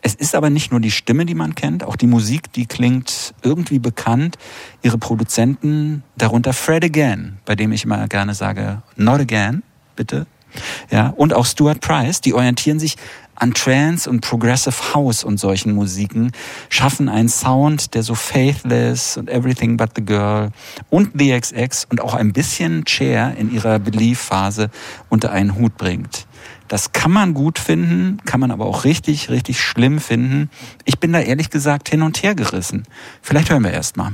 [0.00, 3.34] Es ist aber nicht nur die Stimme, die man kennt, auch die Musik, die klingt
[3.42, 4.38] irgendwie bekannt.
[4.80, 9.64] Ihre Produzenten, darunter Fred Again, bei dem ich immer gerne sage, not again,
[9.96, 10.26] bitte.
[10.90, 12.96] Ja, und auch Stuart Price, die orientieren sich
[13.42, 16.30] an Trance und Progressive House und solchen Musiken,
[16.68, 20.50] schaffen einen Sound, der so Faithless und Everything But the Girl
[20.90, 24.70] und The XX und auch ein bisschen Chair in ihrer Belief-Phase
[25.08, 26.28] unter einen Hut bringt.
[26.68, 30.48] Das kann man gut finden, kann man aber auch richtig, richtig schlimm finden.
[30.84, 32.84] Ich bin da ehrlich gesagt hin und her gerissen.
[33.22, 34.12] Vielleicht hören wir erst mal.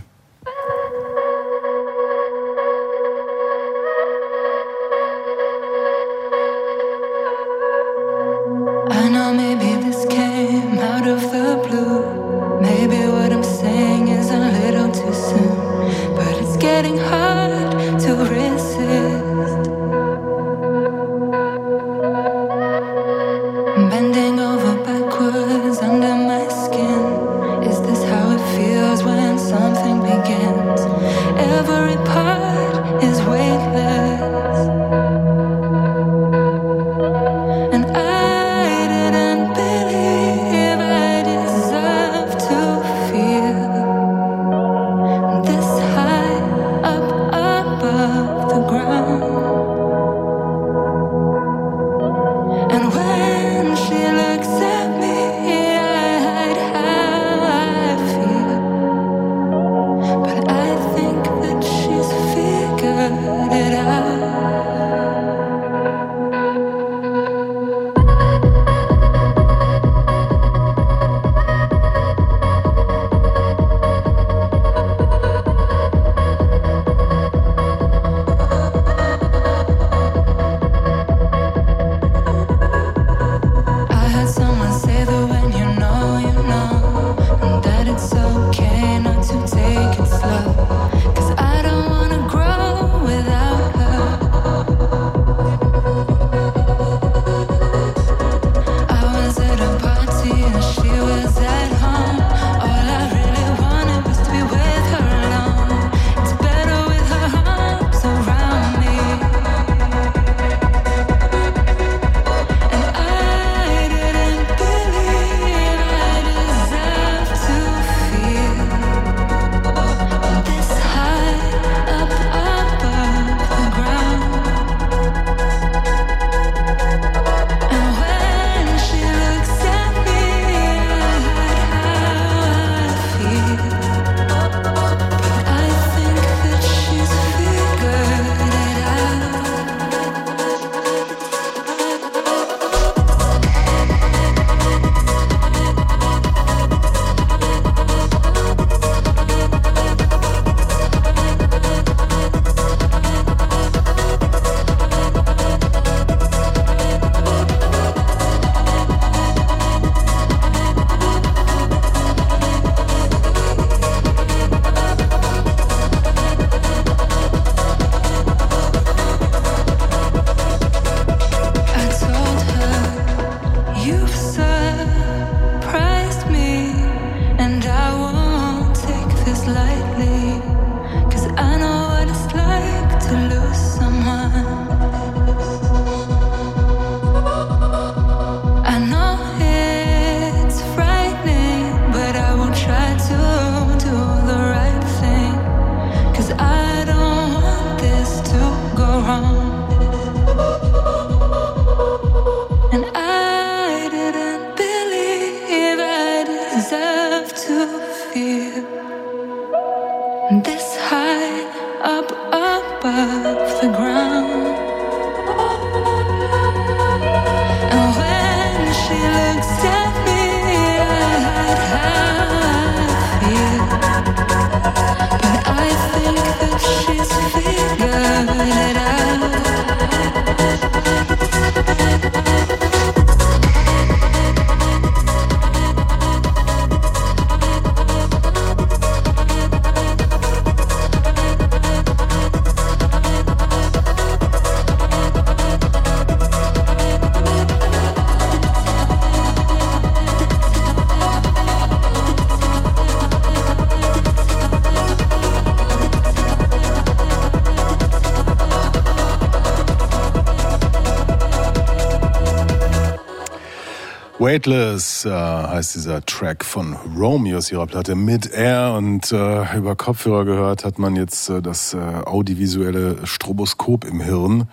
[264.28, 269.74] Weightless äh, heißt dieser Track von Romeo aus ihrer Platte Mid Air und äh, über
[269.74, 274.46] Kopfhörer gehört hat man jetzt äh, das äh, audiovisuelle Stroboskop im Hirn.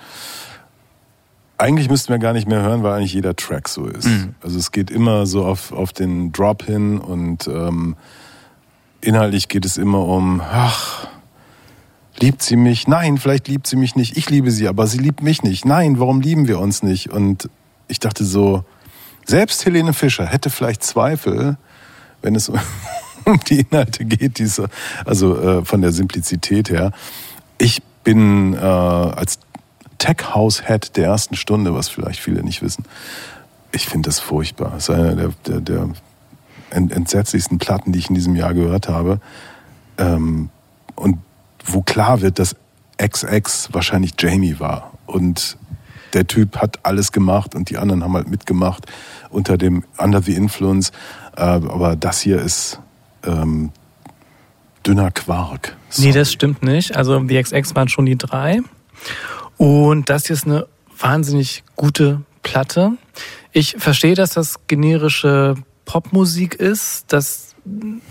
[1.58, 4.08] Eigentlich müssten wir gar nicht mehr hören, weil eigentlich jeder Track so ist.
[4.08, 4.36] Mhm.
[4.42, 7.98] Also es geht immer so auf, auf den Drop hin und ähm,
[9.02, 11.06] inhaltlich geht es immer um, ach,
[12.22, 12.88] liebt sie mich?
[12.88, 14.16] Nein, vielleicht liebt sie mich nicht.
[14.16, 15.66] Ich liebe sie, aber sie liebt mich nicht.
[15.66, 17.10] Nein, warum lieben wir uns nicht?
[17.10, 17.50] Und
[17.90, 18.64] ich dachte so,
[19.26, 21.58] selbst Helene Fischer hätte vielleicht Zweifel,
[22.22, 22.50] wenn es
[23.26, 24.70] um die Inhalte geht, diese,
[25.06, 26.92] also äh, von der Simplizität her.
[27.58, 29.40] Ich bin äh, als
[29.98, 32.86] Tech House Head der ersten Stunde, was vielleicht viele nicht wissen.
[33.72, 34.72] Ich finde das furchtbar.
[34.76, 35.90] Das ist einer der, der, der
[36.70, 39.20] ent- entsetzlichsten Platten, die ich in diesem Jahr gehört habe.
[39.98, 40.50] Ähm,
[40.96, 41.20] und
[41.66, 42.56] wo klar wird, dass
[43.02, 44.94] XX wahrscheinlich Jamie war.
[45.08, 45.58] Und
[46.16, 48.86] der Typ hat alles gemacht und die anderen haben halt mitgemacht
[49.30, 50.92] unter dem Under the Influence.
[51.36, 52.80] Äh, aber das hier ist
[53.24, 53.72] ähm,
[54.86, 55.76] dünner Quark.
[55.98, 56.96] Nee, das stimmt nicht.
[56.96, 58.62] Also die XX waren schon die drei.
[59.58, 62.94] Und das hier ist eine wahnsinnig gute Platte.
[63.52, 65.56] Ich verstehe, dass das generische
[65.86, 67.55] Popmusik ist, dass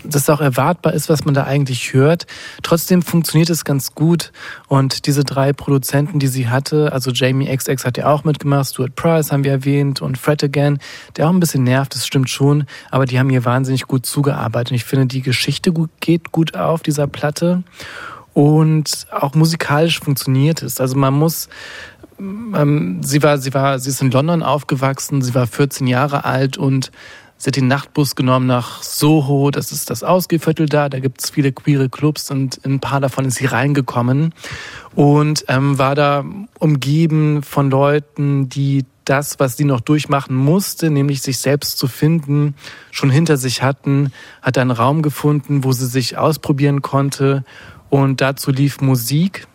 [0.03, 2.27] das auch erwartbar ist, was man da eigentlich hört.
[2.61, 4.31] Trotzdem funktioniert es ganz gut.
[4.67, 8.95] Und diese drei Produzenten, die sie hatte, also Jamie XX hat ja auch mitgemacht, Stuart
[8.95, 10.79] Price haben wir erwähnt und Fred Again,
[11.15, 14.71] der auch ein bisschen nervt, das stimmt schon, aber die haben hier wahnsinnig gut zugearbeitet.
[14.71, 17.63] Und ich finde, die Geschichte geht gut auf dieser Platte.
[18.33, 20.81] Und auch musikalisch funktioniert es.
[20.81, 21.47] Also man muss
[22.19, 26.57] ähm, sie war, sie war, sie ist in London aufgewachsen, sie war 14 Jahre alt
[26.57, 26.91] und
[27.37, 31.51] sie hat den Nachtbus genommen nach Soho, das ist das Ausgehviertel da, da gibt's viele
[31.51, 34.33] queere Clubs und in ein paar davon ist sie reingekommen.
[34.95, 36.23] Und ähm, war da
[36.59, 42.55] umgeben von Leuten, die das, was sie noch durchmachen musste, nämlich sich selbst zu finden,
[42.91, 44.11] schon hinter sich hatten,
[44.41, 47.43] hat einen Raum gefunden, wo sie sich ausprobieren konnte.
[47.89, 49.47] Und dazu lief Musik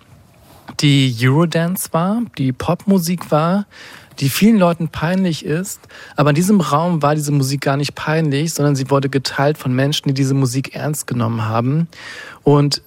[0.80, 3.66] die Eurodance war, die Popmusik war,
[4.18, 5.80] die vielen Leuten peinlich ist.
[6.16, 9.72] Aber in diesem Raum war diese Musik gar nicht peinlich, sondern sie wurde geteilt von
[9.72, 11.88] Menschen, die diese Musik ernst genommen haben.
[12.42, 12.82] Und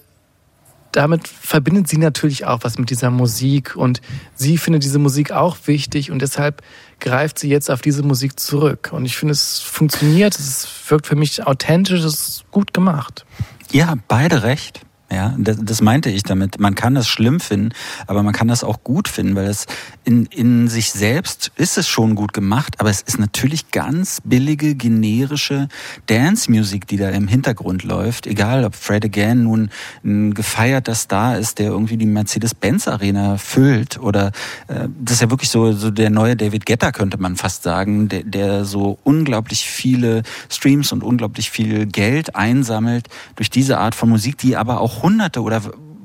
[0.94, 4.00] damit verbindet sie natürlich auch was mit dieser Musik und
[4.34, 6.62] sie findet diese Musik auch wichtig und deshalb
[7.00, 8.90] greift sie jetzt auf diese Musik zurück.
[8.92, 13.26] Und ich finde, es funktioniert, es wirkt für mich authentisch, es ist gut gemacht.
[13.72, 14.82] Ja, beide recht.
[15.14, 16.58] Ja, das, das meinte ich damit.
[16.58, 17.70] Man kann das schlimm finden,
[18.08, 19.66] aber man kann das auch gut finden, weil es
[20.02, 24.74] in, in sich selbst ist es schon gut gemacht, aber es ist natürlich ganz billige,
[24.74, 25.68] generische
[26.06, 28.26] Dance-Music, die da im Hintergrund läuft.
[28.26, 29.70] Egal, ob Fred Again nun
[30.04, 34.32] ein gefeierter Star ist, der irgendwie die Mercedes-Benz-Arena füllt oder
[34.66, 38.08] äh, das ist ja wirklich so, so der neue David Guetta, könnte man fast sagen,
[38.08, 44.08] der, der so unglaublich viele Streams und unglaublich viel Geld einsammelt durch diese Art von
[44.08, 45.60] Musik, die aber auch hunderte oder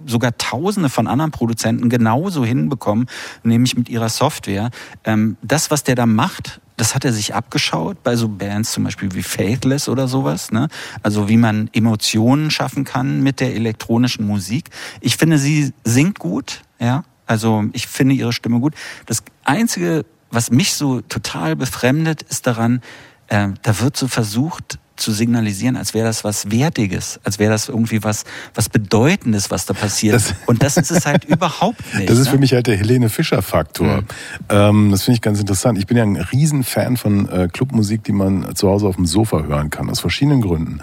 [0.06, 3.08] sogar Tausende von anderen Produzenten genauso hinbekommen,
[3.44, 4.72] nämlich mit ihrer Software.
[5.04, 8.86] Ähm, das, was der da macht, das hat er sich abgeschaut bei so Bands zum
[8.86, 10.52] Beispiel wie Faithless oder sowas.
[10.52, 10.70] Ne?
[11.04, 14.70] Also wie man Emotionen schaffen kann mit der elektronischen Musik.
[15.02, 16.62] Ich finde, sie singt gut.
[16.80, 18.74] Ja, also ich finde ihre Stimme gut.
[19.06, 22.82] Das Einzige, was mich so total befremdet, ist daran,
[23.28, 27.70] äh, da wird so versucht zu signalisieren, als wäre das was Wertiges, als wäre das
[27.70, 28.24] irgendwie was,
[28.54, 30.16] was Bedeutendes, was da passiert.
[30.16, 32.10] Das- Und das ist es halt überhaupt nicht.
[32.10, 32.32] Das ist ne?
[32.32, 33.98] für mich halt der Helene Fischer-Faktor.
[34.02, 34.06] Mhm.
[34.50, 35.78] Ähm, das finde ich ganz interessant.
[35.78, 39.44] Ich bin ja ein Riesenfan von äh, Clubmusik, die man zu Hause auf dem Sofa
[39.44, 40.82] hören kann, aus verschiedenen Gründen.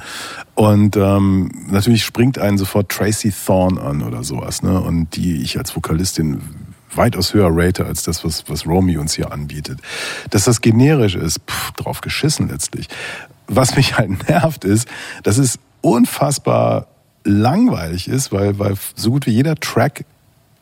[0.54, 4.80] Und ähm, natürlich springt einen sofort Tracy Thorn an oder sowas, ne?
[4.80, 6.40] Und die ich als Vokalistin
[6.95, 9.80] weitaus höher rate als das, was, was Romy uns hier anbietet.
[10.30, 12.89] Dass das generisch ist, pff, drauf geschissen letztlich.
[13.47, 14.89] Was mich halt nervt ist,
[15.22, 16.87] dass es unfassbar
[17.24, 20.05] langweilig ist, weil, weil so gut wie jeder Track,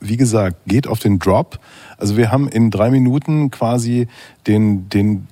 [0.01, 1.59] wie gesagt, geht auf den Drop.
[1.99, 4.09] Also wir haben in drei Minuten quasi
[4.47, 5.29] den, den,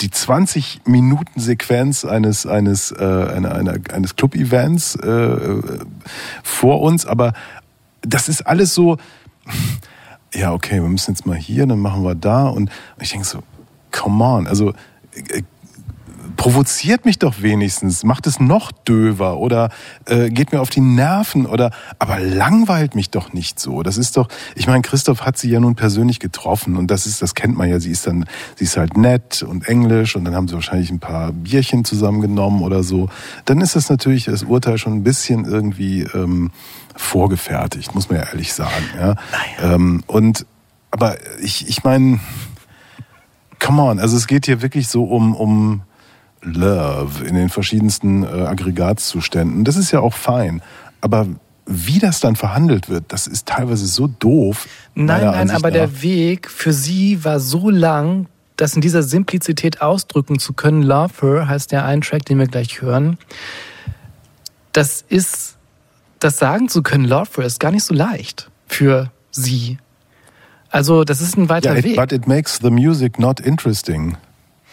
[0.00, 5.62] die 20 Minuten Sequenz eines eines äh, einer, einer, eines Club Events äh,
[6.42, 7.32] vor uns, aber
[8.02, 8.98] das ist alles so
[10.34, 12.48] ja, okay, wir müssen jetzt mal hier, dann machen wir da.
[12.48, 12.70] Und
[13.00, 13.42] ich denke so,
[13.90, 14.72] come on, also
[15.14, 15.42] äh,
[16.38, 19.70] provoziert mich doch wenigstens, macht es noch döver oder
[20.06, 23.82] äh, geht mir auf die Nerven oder aber langweilt mich doch nicht so.
[23.82, 27.20] Das ist doch, ich meine, Christoph hat sie ja nun persönlich getroffen und das ist,
[27.22, 27.80] das kennt man ja.
[27.80, 28.24] Sie ist dann,
[28.54, 32.62] sie ist halt nett und englisch und dann haben sie wahrscheinlich ein paar Bierchen zusammengenommen
[32.62, 33.08] oder so.
[33.44, 36.52] Dann ist das natürlich das Urteil schon ein bisschen irgendwie ähm,
[36.94, 38.84] vorgefertigt, muss man ja ehrlich sagen.
[38.96, 39.06] Ja.
[39.06, 39.74] Naja.
[39.74, 40.46] Ähm, und
[40.92, 42.20] aber ich, ich meine,
[43.58, 45.82] come on, also es geht hier wirklich so um um
[46.42, 49.64] Love in den verschiedensten äh, Aggregatzuständen.
[49.64, 50.62] Das ist ja auch fein.
[51.00, 51.26] Aber
[51.66, 54.66] wie das dann verhandelt wird, das ist teilweise so doof.
[54.94, 55.76] Nein, nein, Ansicht aber nach.
[55.76, 58.26] der Weg für sie war so lang,
[58.56, 60.82] das in dieser Simplizität ausdrücken zu können.
[60.82, 63.18] Love Her heißt der ein Track, den wir gleich hören.
[64.72, 65.56] Das ist,
[66.20, 69.78] das sagen zu können, Love Her ist gar nicht so leicht für sie.
[70.70, 71.96] Also, das ist ein weiter ja, it, Weg.
[71.96, 74.16] but it makes the music not interesting.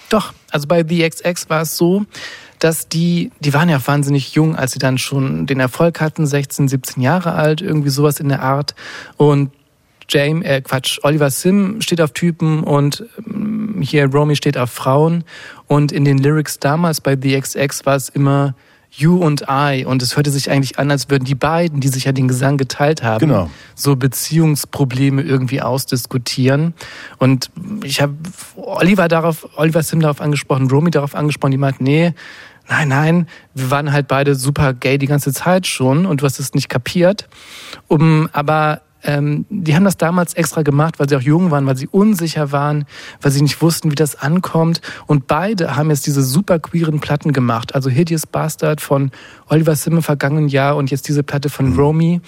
[0.10, 2.06] Doch, also bei The XX war es so,
[2.60, 6.68] dass die, die waren ja wahnsinnig jung, als sie dann schon den Erfolg hatten, 16,
[6.68, 8.76] 17 Jahre alt, irgendwie sowas in der Art.
[9.18, 9.52] Und
[10.08, 15.24] James, äh Quatsch, Oliver Sim steht auf Typen und ähm, hier Romy steht auf Frauen.
[15.68, 18.56] Und in den Lyrics damals bei The XX war es immer
[18.98, 19.86] You und I.
[19.86, 22.58] Und es hörte sich eigentlich an, als würden die beiden, die sich ja den Gesang
[22.58, 23.50] geteilt haben, Genau.
[23.76, 26.74] so Beziehungsprobleme irgendwie ausdiskutieren.
[27.18, 27.50] Und
[27.84, 28.14] ich habe
[28.56, 32.14] Oliver darauf, Oliver Sim darauf angesprochen, Romy darauf angesprochen, die meint, nee,
[32.68, 36.40] nein, nein, wir waren halt beide super gay die ganze Zeit schon und du hast
[36.40, 37.28] es nicht kapiert.
[37.88, 41.78] Um, aber ähm, die haben das damals extra gemacht, weil sie auch jung waren, weil
[41.78, 42.86] sie unsicher waren,
[43.22, 44.82] weil sie nicht wussten, wie das ankommt.
[45.06, 47.76] Und beide haben jetzt diese super queeren Platten gemacht.
[47.76, 49.12] Also Hideous Bastard von
[49.48, 52.20] Oliver Sim im vergangenen Jahr und jetzt diese Platte von Romy.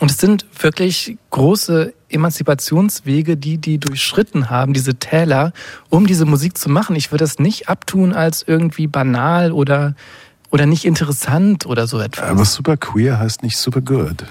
[0.00, 5.52] Und es sind wirklich große Emanzipationswege, die die durchschritten haben, diese Täler,
[5.88, 6.96] um diese Musik zu machen.
[6.96, 9.94] Ich würde das nicht abtun als irgendwie banal oder,
[10.50, 12.28] oder nicht interessant oder so etwas.
[12.28, 14.26] Aber super queer heißt nicht super good.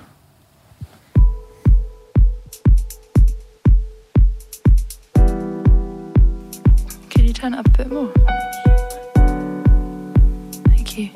[7.35, 8.11] Turn up a bit more?
[10.69, 11.09] Thank you.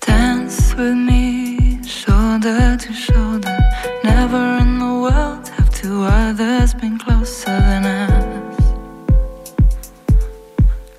[0.00, 3.58] Dance with me, shoulder to shoulder.
[4.04, 8.60] Never in the world have two others been closer than us.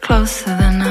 [0.02, 0.89] Closer than us.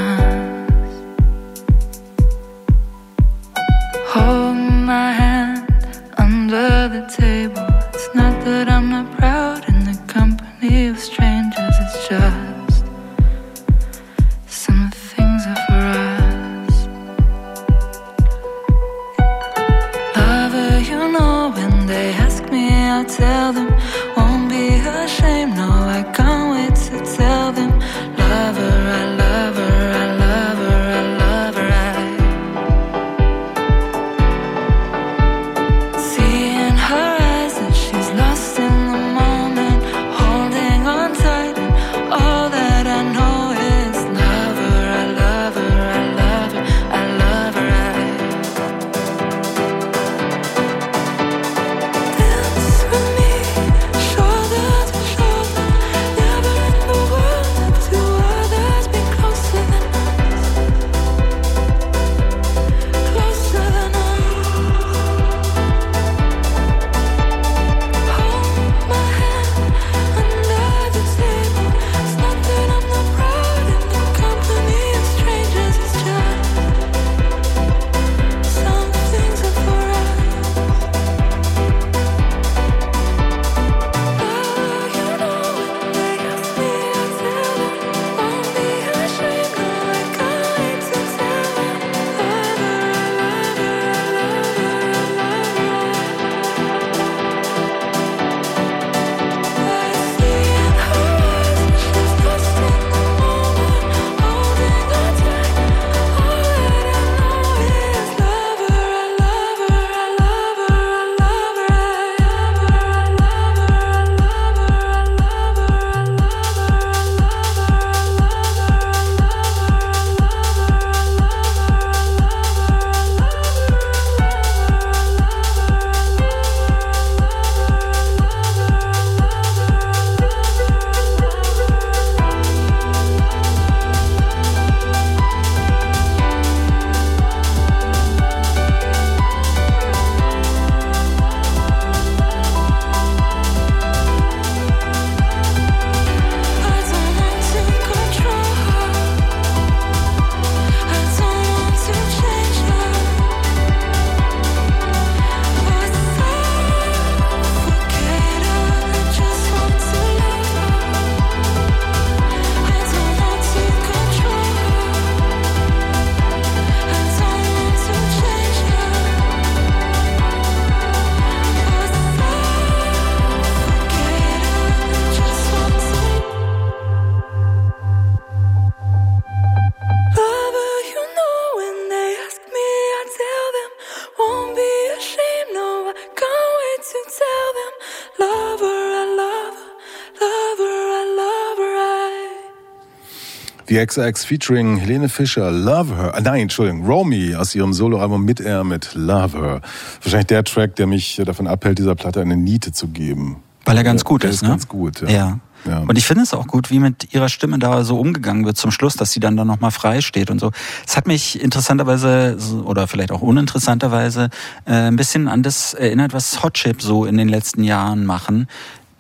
[193.68, 196.14] The XX featuring Helene Fischer, Love Her.
[196.14, 199.60] Ah, nein, Entschuldigung, Romy aus ihrem Soloalbum Mit Air mit Love Her.
[200.02, 203.42] Wahrscheinlich der Track, der mich davon abhält, dieser Platte eine Niete zu geben.
[203.66, 204.48] Weil er ganz gut der ist, ist ne?
[204.48, 205.08] ganz gut, ja.
[205.10, 205.40] Ja.
[205.66, 205.80] Ja.
[205.80, 208.70] Und ich finde es auch gut, wie mit ihrer Stimme da so umgegangen wird zum
[208.70, 210.52] Schluss, dass sie dann da nochmal frei steht und so.
[210.86, 214.30] Es hat mich interessanterweise oder vielleicht auch uninteressanterweise
[214.64, 218.46] äh, ein bisschen an das erinnert, was Hot Chip so in den letzten Jahren machen.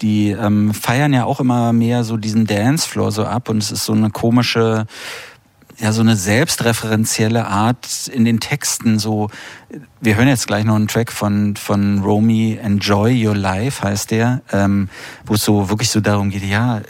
[0.00, 3.84] Die ähm, feiern ja auch immer mehr so diesen Dancefloor so ab und es ist
[3.84, 4.86] so eine komische,
[5.78, 8.98] ja, so eine selbstreferenzielle Art in den Texten.
[8.98, 9.28] So,
[10.00, 14.42] wir hören jetzt gleich noch einen Track von, von Romy, Enjoy Your Life heißt der,
[14.52, 14.88] ähm,
[15.26, 16.80] wo es so wirklich so darum geht, ja,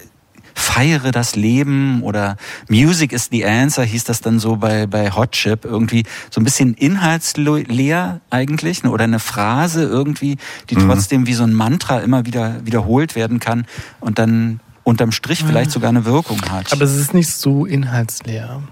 [0.59, 2.37] feiere das Leben oder
[2.69, 6.45] Music is the answer hieß das dann so bei, bei Hot Chip irgendwie so ein
[6.45, 10.37] bisschen inhaltsleer eigentlich ne, oder eine Phrase irgendwie,
[10.69, 13.67] die trotzdem wie so ein Mantra immer wieder wiederholt werden kann
[14.01, 16.73] und dann unterm Strich vielleicht sogar eine Wirkung hat.
[16.73, 18.63] Aber es ist nicht so inhaltsleer.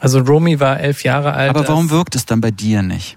[0.00, 1.50] Also Romy war elf Jahre alt.
[1.50, 3.16] Aber warum wirkt es dann bei dir nicht?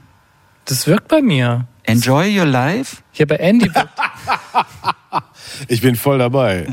[0.65, 1.67] Das wirkt bei mir.
[1.83, 2.97] Enjoy your life?
[3.13, 3.89] Ja, bei Andy wirkt.
[5.67, 6.67] Ich bin voll dabei.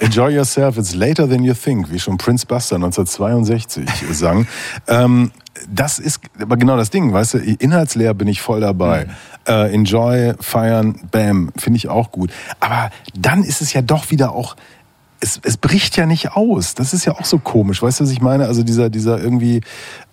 [0.00, 4.46] Enjoy yourself, it's later than you think, wie schon Prince Buster 1962 sang.
[4.86, 5.32] Ähm,
[5.68, 9.08] das ist aber genau das Ding, weißt du, inhaltsleer bin ich voll dabei.
[9.46, 12.30] Äh, enjoy, feiern, bam, finde ich auch gut.
[12.60, 14.56] Aber dann ist es ja doch wieder auch,
[15.20, 16.74] es, es bricht ja nicht aus.
[16.74, 18.46] Das ist ja auch so komisch, weißt du, was ich meine?
[18.46, 19.62] Also dieser, dieser irgendwie,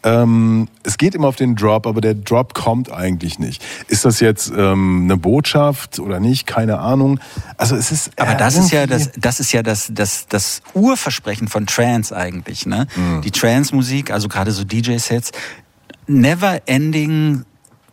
[0.04, 3.64] ähm, es geht immer auf den Drop, aber der Drop kommt eigentlich nicht.
[3.88, 6.48] Ist das jetzt ähm, eine Botschaft oder nicht?
[6.48, 7.20] Keine Ahnung.
[7.58, 8.20] Also es ist.
[8.20, 12.66] Aber das ist ja das, das ist ja das, das, das Urversprechen von Trance eigentlich,
[12.66, 12.88] ne?
[12.96, 13.22] Mhm.
[13.22, 15.32] Die Trance-Musik, also gerade so DJ-Sets,
[16.08, 17.46] never ending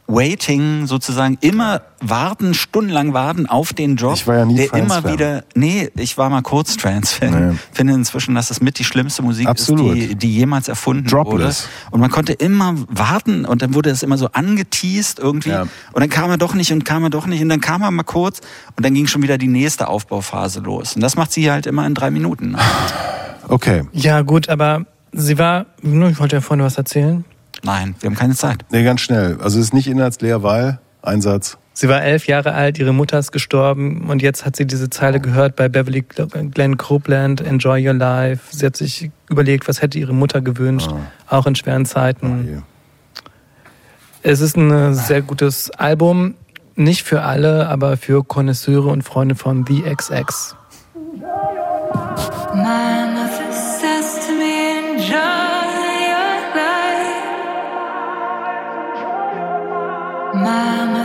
[0.09, 4.15] waiting sozusagen, immer warten, stundenlang warten auf den Drop.
[4.15, 7.51] Ich war ja nie der immer wieder, nee, ich war mal kurz Trance-Fan.
[7.51, 7.59] Nee.
[7.73, 9.97] Finde inzwischen, dass es mit die schlimmste Musik Absolut.
[9.97, 11.63] ist, die, die jemals erfunden Dropless.
[11.63, 11.93] wurde.
[11.93, 15.51] Und man konnte immer warten und dann wurde es immer so angeteased irgendwie.
[15.51, 15.63] Ja.
[15.63, 17.91] Und dann kam er doch nicht und kam er doch nicht und dann kam er
[17.91, 18.41] mal kurz
[18.77, 20.95] und dann ging schon wieder die nächste Aufbauphase los.
[20.97, 22.57] Und das macht sie halt immer in drei Minuten.
[23.49, 23.85] Okay.
[23.93, 25.67] Ja, gut, aber sie war.
[25.81, 27.25] Nur, Ich wollte ja vorhin was erzählen.
[27.63, 28.65] Nein, wir haben keine Zeit.
[28.71, 29.39] Nee, ganz schnell.
[29.41, 31.59] Also es ist nicht inhaltsleer, weil Einsatz.
[31.75, 35.21] Sie war elf Jahre alt, ihre Mutter ist gestorben und jetzt hat sie diese Zeile
[35.21, 38.55] gehört bei Beverly Glenn Copeland, Enjoy Your Life.
[38.55, 40.91] Sie hat sich überlegt, was hätte ihre Mutter gewünscht,
[41.29, 42.43] auch in schweren Zeiten.
[42.45, 42.63] Hier.
[44.23, 46.35] Es ist ein sehr gutes Album,
[46.77, 50.55] nicht für alle, aber für Konnoisseure und Freunde von The XX.
[52.55, 53.02] My
[60.43, 61.02] My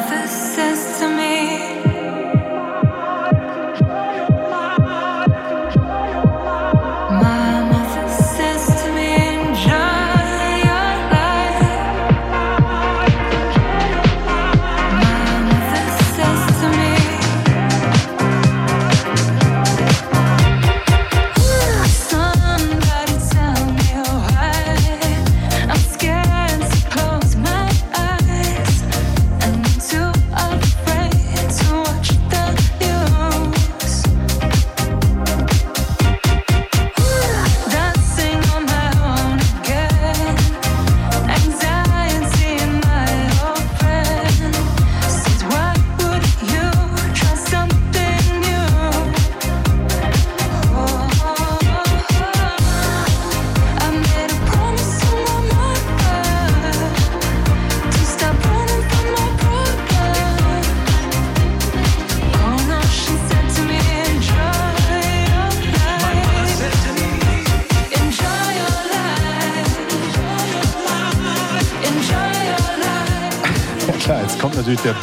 [74.68, 74.96] natürlich der,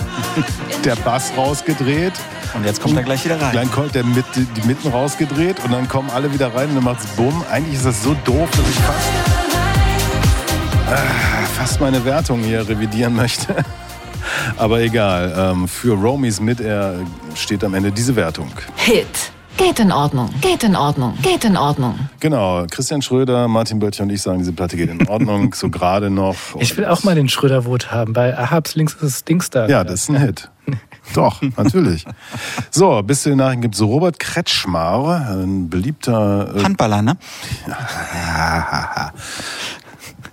[0.85, 2.13] der Bass rausgedreht.
[2.55, 3.55] Und jetzt kommt er gleich wieder rein.
[3.55, 6.85] Dann kommt der mit, die Mitten rausgedreht und dann kommen alle wieder rein und dann
[6.85, 7.45] macht's Bumm.
[7.51, 9.09] Eigentlich ist das so doof, dass ich fast,
[10.91, 13.57] ah, fast meine Wertung hier revidieren möchte.
[14.57, 17.01] Aber egal, ähm, für Romys mit er
[17.35, 18.51] steht am Ende diese Wertung.
[18.77, 19.34] Hit.
[19.57, 20.31] Geht in Ordnung.
[20.41, 21.17] Geht in Ordnung.
[21.23, 21.99] Geht in Ordnung.
[22.21, 26.11] Genau, Christian Schröder, Martin Böttcher und ich sagen, diese Platte geht in Ordnung, so gerade
[26.11, 26.35] noch.
[26.59, 28.13] Ich will auch mal den Schröder-Wut haben.
[28.13, 29.69] Bei Ahabs links ist es Dingstar.
[29.69, 30.51] Ja, das ist ein Hit.
[31.15, 32.05] Doch, natürlich.
[32.71, 37.17] So, bis zu den Nachrichten gibt es Robert Kretschmar, ein beliebter, äh, Handballer, ne?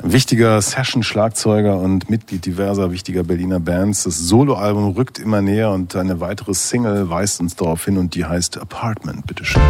[0.04, 4.04] wichtiger Session-Schlagzeuger und Mitglied diverser wichtiger Berliner Bands.
[4.04, 8.26] Das Soloalbum rückt immer näher und eine weitere Single weist uns darauf hin und die
[8.26, 9.26] heißt Apartment.
[9.28, 9.62] Bitteschön.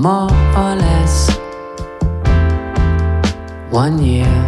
[0.00, 1.28] more or less
[3.70, 4.39] one year.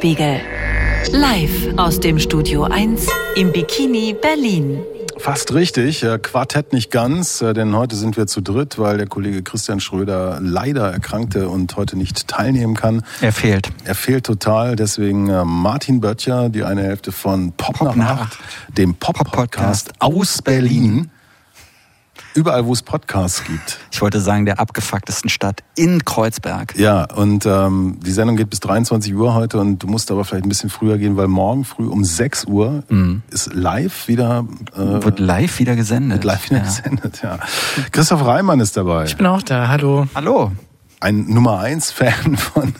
[0.00, 0.40] Tagesspiegel.
[1.12, 4.80] Live aus dem Studio 1 im Bikini Berlin.
[5.18, 9.06] Fast richtig, äh, Quartett nicht ganz, äh, denn heute sind wir zu dritt, weil der
[9.06, 13.02] Kollege Christian Schröder leider erkrankte und heute nicht teilnehmen kann.
[13.20, 13.70] Er fehlt.
[13.84, 18.38] Er fehlt total, deswegen äh, Martin Böttcher, die eine Hälfte von Pop, nach nach Nacht,
[18.78, 21.10] dem Pop-Podcast Pop-Podcast aus Berlin.
[22.34, 23.78] Überall, wo es Podcasts gibt.
[23.90, 26.74] Ich wollte sagen, der abgefucktesten Stadt in Kreuzberg.
[26.78, 30.44] Ja, und ähm, die Sendung geht bis 23 Uhr heute und du musst aber vielleicht
[30.46, 32.84] ein bisschen früher gehen, weil morgen früh um 6 Uhr
[33.30, 36.18] ist live wieder, äh, Wird live wieder gesendet.
[36.18, 36.64] wird live wieder ja.
[36.64, 37.20] gesendet.
[37.22, 37.38] Ja.
[37.90, 39.04] Christoph Reimann ist dabei.
[39.04, 40.06] Ich bin auch da, hallo.
[40.14, 40.52] Hallo.
[41.00, 42.72] Ein Nummer 1 Fan von,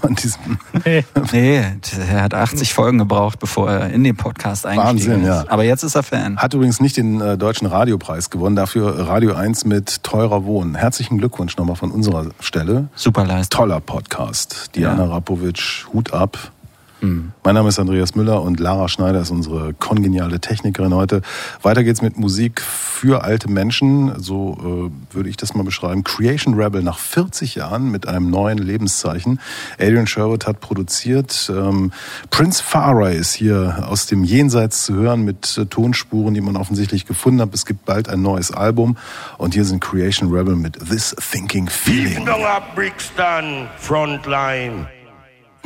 [0.00, 0.58] von diesem.
[0.82, 1.04] Hey.
[1.32, 1.62] Nee,
[2.10, 5.28] er hat 80 Folgen gebraucht, bevor er in den Podcast eingestiegen Wahnsinn, ist.
[5.28, 5.44] ja.
[5.48, 6.36] Aber jetzt ist er Fan.
[6.38, 10.74] Hat übrigens nicht den äh, deutschen Radiopreis gewonnen, dafür Radio 1 mit Teurer Wohnen.
[10.74, 12.88] Herzlichen Glückwunsch nochmal von unserer Stelle.
[12.94, 13.58] Super Leistung.
[13.60, 14.70] Toller Podcast.
[14.74, 15.10] Diana Ja.
[15.10, 16.52] Rapovic, Hut ab.
[17.00, 21.20] Mein Name ist Andreas Müller und Lara Schneider ist unsere kongeniale Technikerin heute.
[21.62, 26.04] Weiter geht's mit Musik für alte Menschen, so äh, würde ich das mal beschreiben.
[26.04, 29.40] Creation Rebel nach 40 Jahren mit einem neuen Lebenszeichen.
[29.78, 31.52] Adrian Sherwood hat produziert.
[31.54, 31.92] Ähm,
[32.30, 37.04] Prince Farai ist hier aus dem Jenseits zu hören mit äh, Tonspuren, die man offensichtlich
[37.04, 37.52] gefunden hat.
[37.52, 38.96] Es gibt bald ein neues Album
[39.36, 42.24] und hier sind Creation Rebel mit This Thinking Feeling.
[42.24, 44.86] Down a Brixton front line.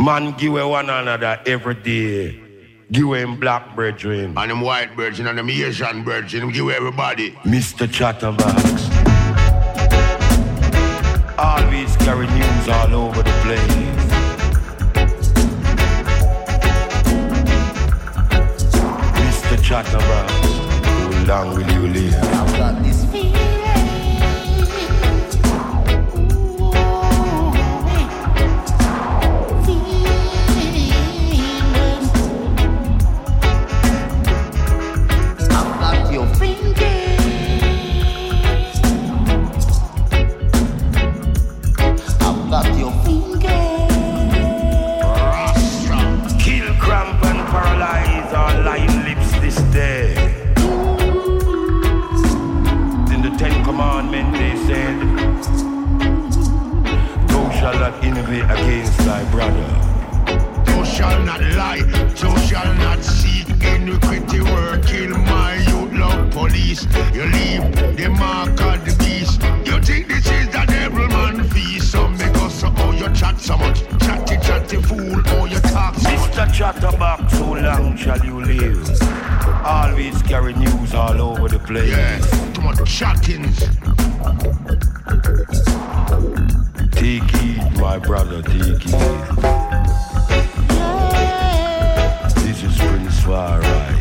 [0.00, 2.40] Man give away one another every day.
[2.90, 4.32] Give away him black brethren.
[4.34, 7.32] And them white virgin and them Asian virgin, them give everybody.
[7.44, 7.86] Mr.
[7.86, 8.56] Chatterbox.
[11.38, 14.00] Always carry news all over the place.
[19.20, 19.62] Mr.
[19.62, 20.32] Chatterbox.
[21.26, 22.39] How long will you live?
[57.70, 59.68] Thou shalt not innovate against thy brother.
[60.64, 64.84] Thou shall not lie, thou shall not seek iniquity work.
[64.84, 66.82] Kill my youth, love police.
[67.14, 69.40] You leave the mark of the beast.
[69.64, 71.92] You think this is the devil man feast?
[71.92, 73.82] Some make us oh you chat so much.
[74.00, 76.30] Chatty, chatty fool, oh you talk so much.
[76.32, 76.52] Mr.
[76.52, 79.00] Chatterbox, how long shall you live?
[79.64, 81.90] Always carry news all over the place.
[81.90, 82.18] Yeah,
[82.52, 83.60] too but chattings.
[87.00, 88.92] Take heed, my brother, take heed.
[92.44, 93.99] This is Prince Farai,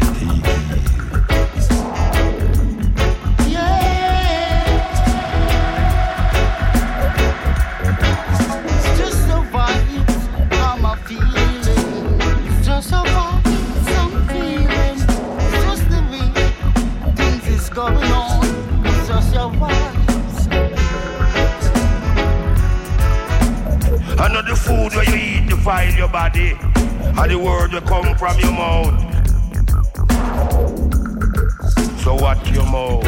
[24.70, 26.52] food where you eat defile your body,
[27.20, 28.94] and the word will come from your mouth.
[32.04, 33.04] So watch your mouth,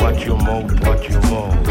[0.00, 1.61] watch your mouth, watch your mouth.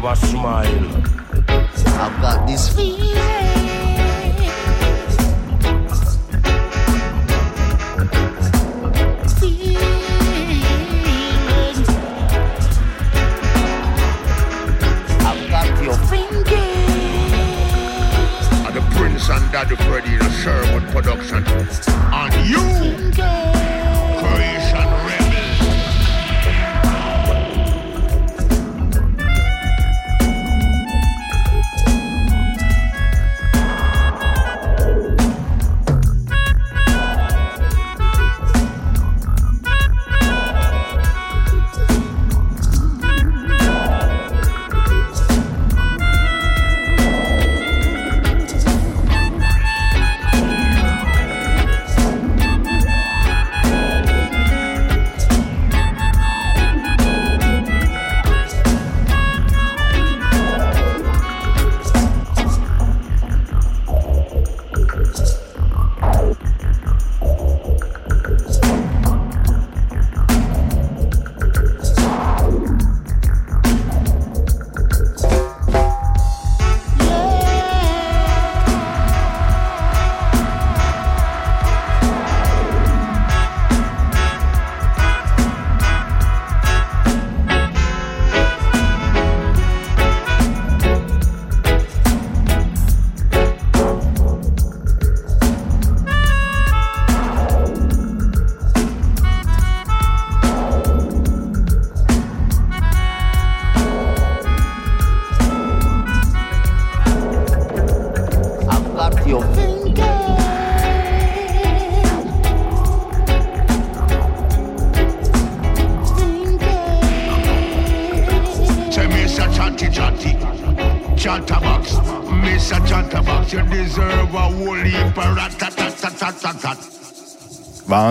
[0.00, 1.02] Have a smile.
[1.98, 3.17] I've got this feeling.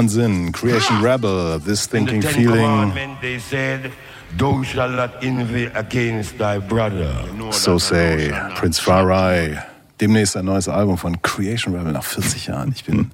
[0.07, 0.53] Wahnsinn.
[0.53, 2.93] Creation Rebel, This Thinking Feeling.
[3.39, 3.91] Said,
[4.37, 7.13] Thou shalt not envy against thy brother.
[7.51, 9.61] So say Prince Farai.
[9.99, 12.71] Demnächst ein neues Album von Creation Rebel nach 40 Jahren.
[12.73, 13.11] Ich bin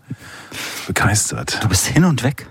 [0.85, 1.63] begeistert.
[1.63, 2.45] Du bist hin und weg.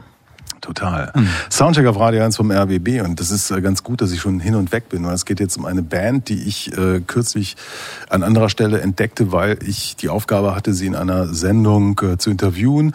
[0.60, 1.12] Total.
[1.50, 4.38] Soundcheck auf Radio 1 vom RBB und das ist äh, ganz gut, dass ich schon
[4.38, 7.56] hin und weg bin, weil es geht jetzt um eine Band, die ich äh, kürzlich
[8.08, 12.30] an anderer Stelle entdeckte, weil ich die Aufgabe hatte, sie in einer Sendung äh, zu
[12.30, 12.94] interviewen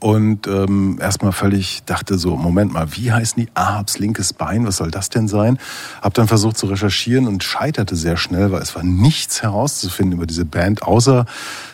[0.00, 4.64] und ähm, erstmal völlig dachte so, Moment mal, wie heißen die Ahabs linkes Bein?
[4.64, 5.58] Was soll das denn sein?
[6.00, 10.26] Hab dann versucht zu recherchieren und scheiterte sehr schnell, weil es war nichts herauszufinden über
[10.26, 11.26] diese Band, außer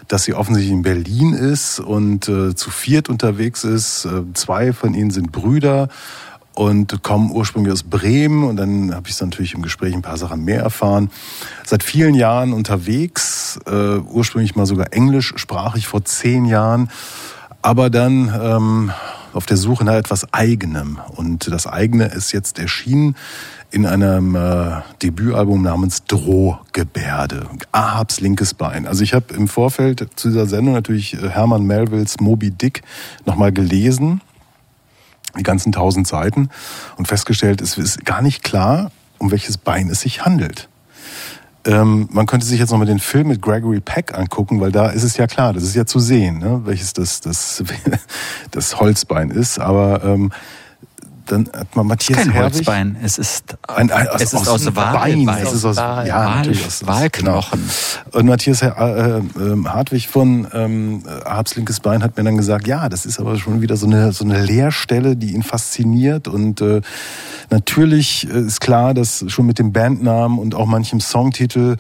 [0.09, 4.07] dass sie offensichtlich in Berlin ist und äh, zu viert unterwegs ist.
[4.07, 5.89] Äh, zwei von ihnen sind Brüder
[6.55, 10.45] und kommen ursprünglich aus Bremen und dann habe ich natürlich im Gespräch ein paar Sachen
[10.45, 11.11] mehr erfahren.
[11.64, 16.91] Seit vielen Jahren unterwegs, äh, ursprünglich mal sogar englischsprachig vor zehn Jahren,
[17.65, 18.93] aber dann ähm,
[19.33, 20.99] auf der Suche nach etwas Eigenem.
[21.17, 23.17] Und das eigene ist jetzt erschienen
[23.71, 27.47] in einem äh, Debütalbum namens Drohgebärde.
[27.73, 28.87] Ahabs linkes Bein.
[28.87, 32.83] Also ich habe im Vorfeld zu dieser Sendung natürlich äh, Hermann Melvilles Moby Dick
[33.25, 34.21] nochmal gelesen,
[35.39, 36.51] die ganzen tausend Seiten,
[36.99, 40.69] und festgestellt, es ist gar nicht klar, um welches Bein es sich handelt.
[41.67, 44.89] Ähm, man könnte sich jetzt noch mal den Film mit Gregory Peck angucken, weil da
[44.89, 47.62] ist es ja klar, das ist ja zu sehen, ne, welches das, das,
[48.51, 49.59] das Holzbein ist.
[49.59, 50.31] Aber ähm,
[51.27, 52.55] dann hat man Matthias Kein Herwig.
[52.55, 55.11] Holzbein, es ist, Ein, ein, es ist aus Wahl,
[55.43, 56.07] Es ist aus, Wahl.
[56.07, 57.61] ja, Wahl- natürlich aus, aus, Wahlknochen.
[58.05, 58.18] Genau.
[58.18, 59.22] Und Matthias äh, äh,
[59.64, 63.61] Hartwig von ähm, Ahabs linkes Bein hat mir dann gesagt, ja, das ist aber schon
[63.62, 66.29] wieder so eine, so eine Leerstelle, die ihn fasziniert.
[66.29, 66.81] Und äh,
[67.51, 71.77] natürlich äh, ist klar, dass schon mit dem Bandnamen und auch manchem Songtitel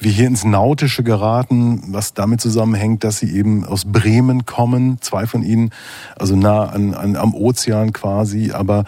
[0.00, 5.26] wir hier ins Nautische geraten, was damit zusammenhängt, dass sie eben aus Bremen kommen, zwei
[5.26, 5.70] von ihnen,
[6.16, 8.84] also nah an, an, am Ozean quasi, aber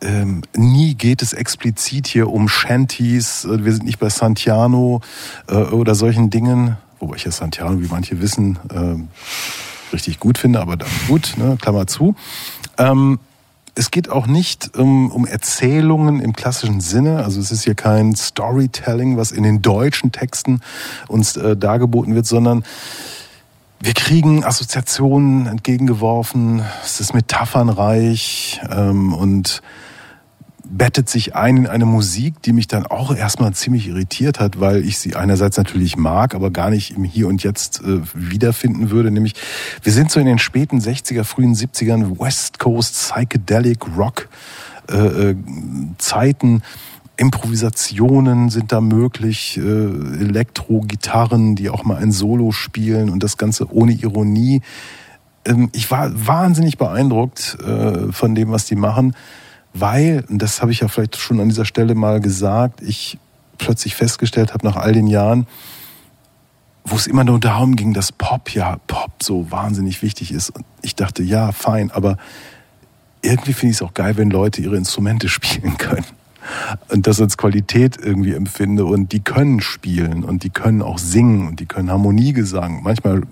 [0.00, 3.44] ähm, nie geht es explizit hier um Shanties.
[3.44, 5.00] Äh, Wir sind nicht bei Santiano
[5.48, 10.60] äh, oder solchen Dingen, wobei ich ja Santiano, wie manche wissen, äh, richtig gut finde,
[10.60, 12.14] aber dann gut, ne, Klammer zu.
[12.76, 13.18] Ähm,
[13.74, 17.24] es geht auch nicht um, um Erzählungen im klassischen Sinne.
[17.24, 20.60] Also es ist hier kein Storytelling, was in den deutschen Texten
[21.06, 22.64] uns äh, dargeboten wird, sondern
[23.80, 26.62] wir kriegen Assoziationen entgegengeworfen.
[26.84, 29.62] Es ist metaphernreich ähm, und
[30.70, 34.84] bettet sich ein in eine Musik, die mich dann auch erstmal ziemlich irritiert hat, weil
[34.84, 39.10] ich sie einerseits natürlich mag, aber gar nicht im Hier und Jetzt äh, wiederfinden würde.
[39.10, 39.34] Nämlich,
[39.82, 44.28] wir sind so in den späten 60er, frühen 70ern West Coast Psychedelic Rock
[44.90, 45.36] äh, äh,
[45.98, 46.62] Zeiten.
[47.18, 53.70] Improvisationen sind da möglich, äh, Elektro-Gitarren, die auch mal ein Solo spielen und das Ganze
[53.70, 54.62] ohne Ironie.
[55.44, 59.14] Ähm, ich war wahnsinnig beeindruckt äh, von dem, was die machen
[59.74, 63.18] weil, und das habe ich ja vielleicht schon an dieser Stelle mal gesagt, ich
[63.58, 65.46] plötzlich festgestellt habe nach all den Jahren,
[66.84, 70.50] wo es immer nur darum ging, dass Pop ja Pop so wahnsinnig wichtig ist.
[70.50, 72.16] Und ich dachte, ja, fein, aber
[73.20, 76.04] irgendwie finde ich es auch geil, wenn Leute ihre Instrumente spielen können.
[76.88, 78.84] Und das als Qualität irgendwie empfinde.
[78.84, 82.82] Und die können spielen und die können auch singen und die können Harmoniegesang.
[82.82, 83.22] Manchmal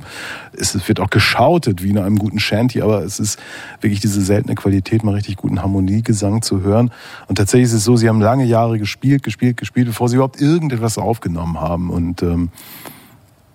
[0.53, 3.39] ist, es wird auch geschautet wie in einem guten Shanty, aber es ist
[3.81, 6.91] wirklich diese seltene Qualität, mal richtig guten Harmoniegesang zu hören.
[7.29, 10.41] Und tatsächlich ist es so, sie haben lange Jahre gespielt, gespielt, gespielt, bevor sie überhaupt
[10.41, 11.91] irgendetwas aufgenommen haben.
[11.91, 12.51] Und ähm,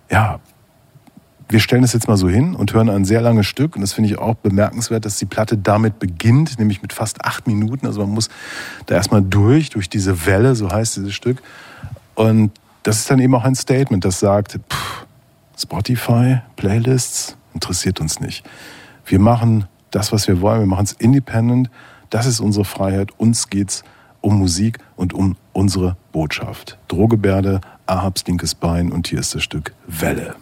[0.10, 0.40] ja,
[1.52, 3.76] wir stellen es jetzt mal so hin und hören ein sehr langes Stück.
[3.76, 7.48] Und das finde ich auch bemerkenswert, dass die Platte damit beginnt, nämlich mit fast acht
[7.48, 7.86] Minuten.
[7.86, 8.30] Also man muss
[8.86, 11.42] da erstmal durch, durch diese Welle, so heißt dieses Stück.
[12.16, 12.52] Und
[12.84, 15.06] das ist dann eben auch ein Statement, das sagt, pff,
[15.58, 18.44] Spotify, Playlists, interessiert uns nicht.
[19.06, 20.62] Wir machen das, was wir wollen.
[20.62, 21.70] Wir machen es independent.
[22.10, 23.10] Das ist unsere Freiheit.
[23.18, 23.84] Uns geht's
[24.22, 26.78] um Musik und um unsere Botschaft.
[26.88, 30.36] Drohgebärde, Ahabs linkes Bein und hier ist das Stück Welle.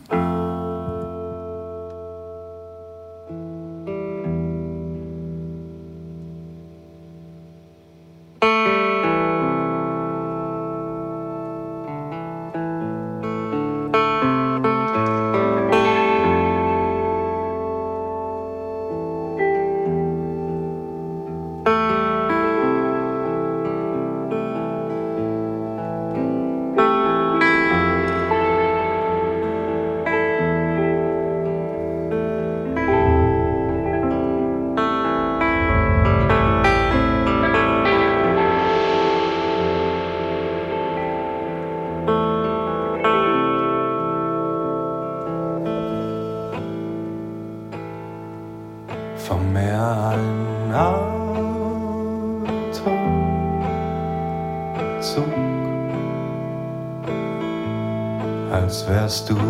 [59.19, 59.48] Als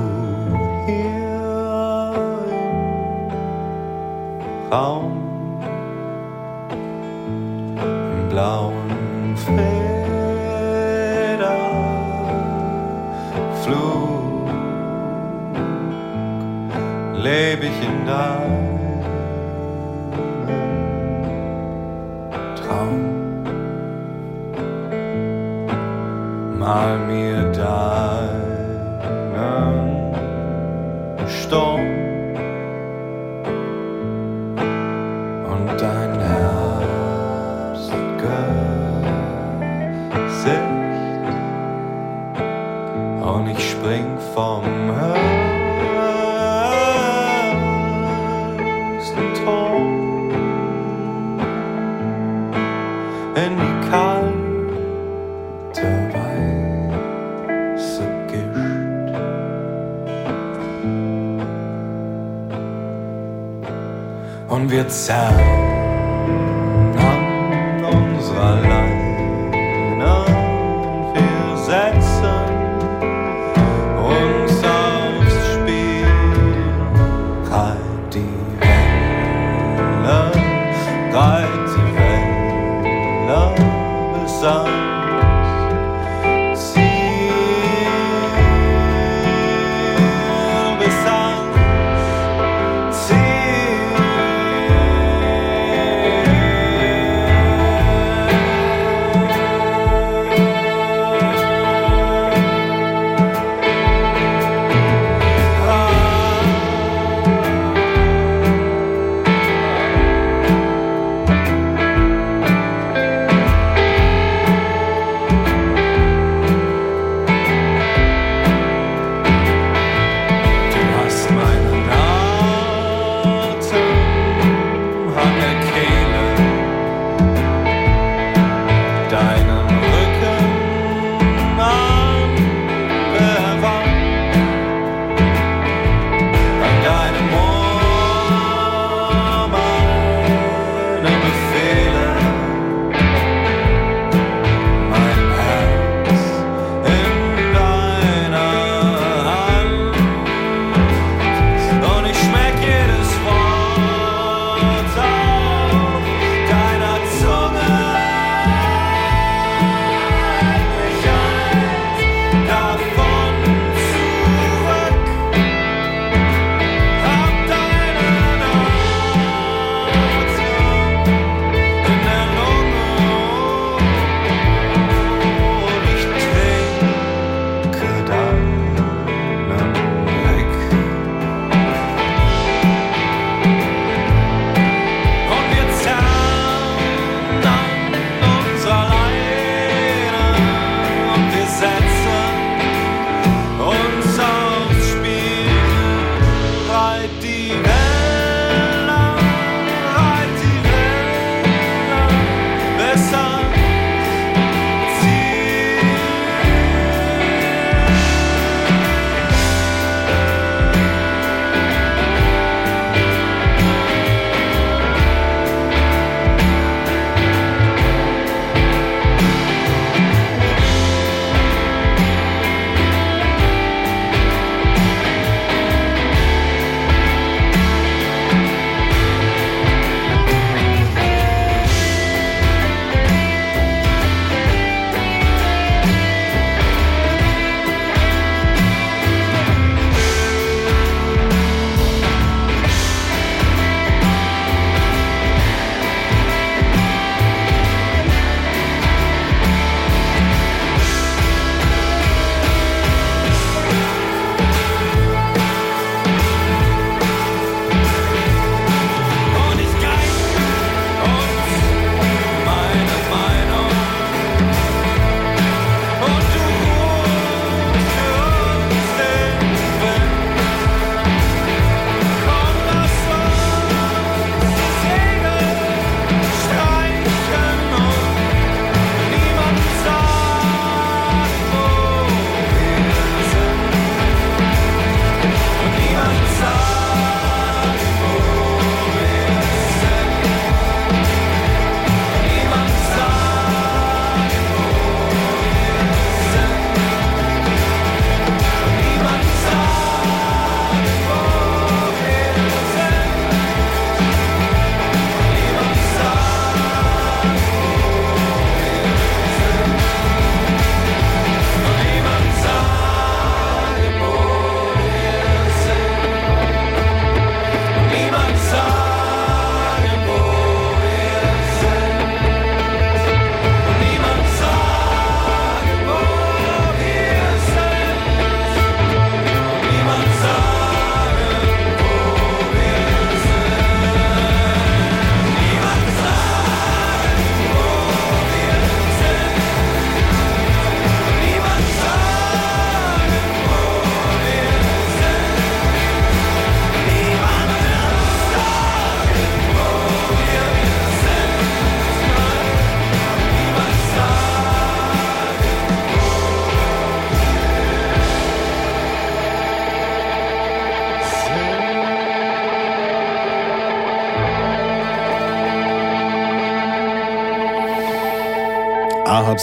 [64.89, 65.58] Und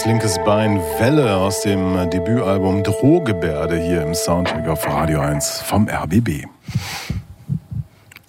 [0.07, 6.45] linkes Bein Welle aus dem Debütalbum Drohgebärde hier im Soundtrack auf Radio 1 vom RBB.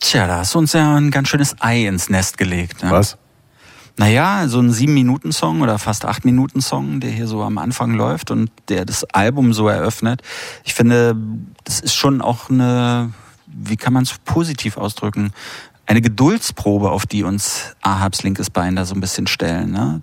[0.00, 2.82] Tja, da hast du uns ja ein ganz schönes Ei ins Nest gelegt.
[2.82, 2.90] Ne?
[2.90, 3.16] Was?
[3.96, 8.50] Naja, so ein sieben-Minuten-Song oder fast acht Minuten-Song, der hier so am Anfang läuft und
[8.68, 10.22] der das Album so eröffnet.
[10.64, 11.14] Ich finde,
[11.62, 13.12] das ist schon auch eine,
[13.46, 15.30] wie kann man es positiv ausdrücken,
[15.86, 19.70] eine Geduldsprobe, auf die uns Ahabs linkes Bein da so ein bisschen stellen.
[19.70, 20.02] Ne?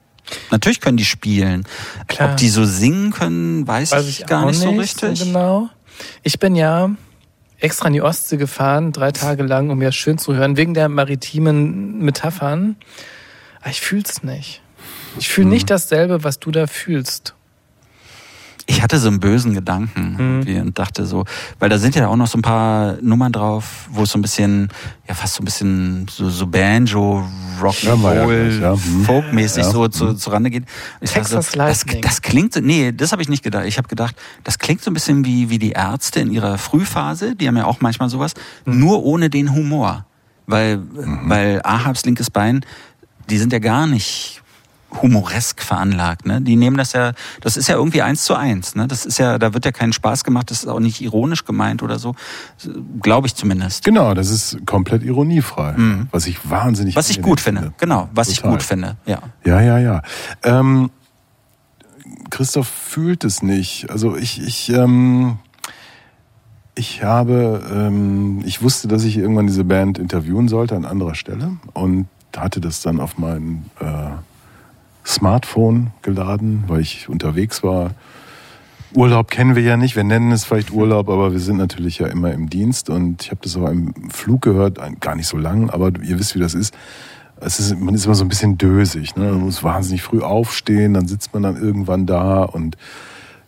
[0.52, 1.65] Natürlich können die spielen.
[2.07, 2.31] Klar.
[2.31, 5.19] Ob die so singen können, weiß, Weiß ich gar auch nicht so nicht richtig.
[5.19, 5.69] genau.
[6.23, 6.89] Ich bin ja
[7.60, 10.73] extra in die Ostsee gefahren, drei Tage lang, um mir das schön zu hören, wegen
[10.73, 12.76] der maritimen Metaphern.
[13.61, 14.61] Aber ich fühl's nicht.
[15.18, 15.53] Ich fühle Mhm.
[15.53, 17.34] nicht dasselbe, was du da fühlst.
[18.68, 21.24] Ich hatte so einen bösen Gedanken irgendwie und dachte so,
[21.60, 24.24] weil da sind ja auch noch so ein paar Nummern drauf, wo es so ein
[24.24, 24.70] bisschen,
[25.08, 27.24] ja fast so ein bisschen so, so Banjo,
[27.62, 28.72] Rock Ja, ja Roll, gleich, ja.
[28.74, 29.06] Hm.
[29.06, 29.70] Folkmäßig Ja.
[29.70, 30.64] so zu, zu Rande geht.
[31.00, 33.66] Ich dachte Texas so, das, das klingt, so- nee, das habe ich nicht gedacht.
[33.68, 37.36] Ich habe gedacht, das klingt so ein bisschen wie wie die Ärzte in ihrer Frühphase.
[37.36, 38.34] Die haben ja auch manchmal sowas,
[38.66, 40.06] nur ohne den Humor,
[40.48, 42.66] weil weil Ahabs linkes Bein,
[43.30, 44.42] die sind ja gar nicht
[45.02, 46.41] humoresk veranlagt, ne?
[46.41, 48.88] Die nehmen das ja, das ist ja irgendwie eins zu eins, ne?
[48.88, 51.84] Das ist ja, da wird ja keinen Spaß gemacht, das ist auch nicht ironisch gemeint
[51.84, 52.16] oder so,
[53.02, 53.84] glaube ich zumindest.
[53.84, 55.76] Genau, das ist komplett ironiefrei.
[56.12, 56.99] Was ich wahnsinnig Mhm.
[56.99, 58.52] Was ich gut finde, genau, was ich Total.
[58.52, 59.20] gut finde, ja.
[59.44, 60.02] Ja, ja, ja.
[60.44, 60.91] Ähm,
[62.30, 63.90] Christoph fühlt es nicht.
[63.90, 65.38] Also ich, ich, ähm,
[66.76, 71.57] ich habe, ähm, ich wusste, dass ich irgendwann diese Band interviewen sollte an anderer Stelle
[71.74, 73.86] und hatte das dann auf mein äh,
[75.06, 77.91] Smartphone geladen, weil ich unterwegs war.
[78.94, 82.07] Urlaub kennen wir ja nicht, wir nennen es vielleicht Urlaub, aber wir sind natürlich ja
[82.07, 85.69] immer im Dienst und ich habe das auf einem Flug gehört, gar nicht so lang,
[85.69, 86.73] aber ihr wisst, wie das ist.
[87.41, 89.26] Es ist man ist immer so ein bisschen dösig, ne?
[89.26, 92.77] man muss wahnsinnig früh aufstehen, dann sitzt man dann irgendwann da und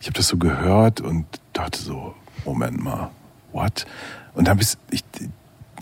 [0.01, 2.13] ich habe das so gehört und dachte so,
[2.45, 3.09] Moment mal,
[3.53, 3.85] what?
[4.34, 5.03] Und dann bis ich,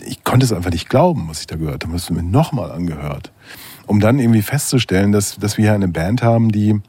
[0.00, 1.92] ich konnte es einfach nicht glauben, was ich da gehört habe.
[1.92, 3.32] Habe ich mir nochmal angehört,
[3.86, 6.80] um dann irgendwie festzustellen, dass, dass wir hier eine Band haben, die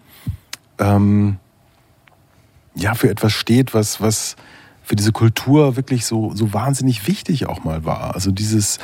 [0.80, 1.38] ähm,
[2.76, 4.36] ja für etwas steht, was, was
[4.84, 8.16] für diese Kultur wirklich so, so wahnsinnig wichtig auch mal war.
[8.16, 8.80] Also dieses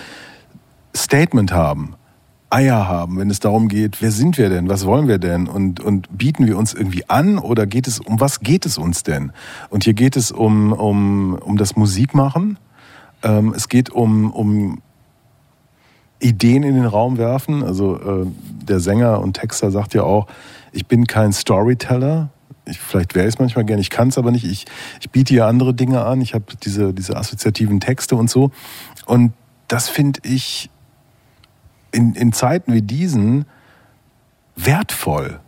[0.95, 1.95] Statement haben,
[2.49, 5.79] Eier haben, wenn es darum geht, wer sind wir denn, was wollen wir denn und,
[5.79, 9.31] und bieten wir uns irgendwie an oder geht es, um was geht es uns denn?
[9.69, 12.59] Und hier geht es um, um, um das Musikmachen,
[13.23, 14.81] ähm, es geht um, um
[16.23, 17.63] Ideen in den Raum werfen.
[17.63, 18.25] Also äh,
[18.67, 20.27] der Sänger und Texter sagt ja auch,
[20.71, 22.29] ich bin kein Storyteller.
[22.65, 24.45] Ich, vielleicht wäre ich es manchmal gern, ich kann es aber nicht.
[24.45, 24.65] Ich,
[25.01, 26.21] ich biete ja andere Dinge an.
[26.21, 28.51] Ich habe diese, diese assoziativen Texte und so.
[29.05, 29.33] Und
[29.67, 30.69] das finde ich
[31.91, 33.45] in, in Zeiten wie diesen
[34.55, 35.39] wertvoll.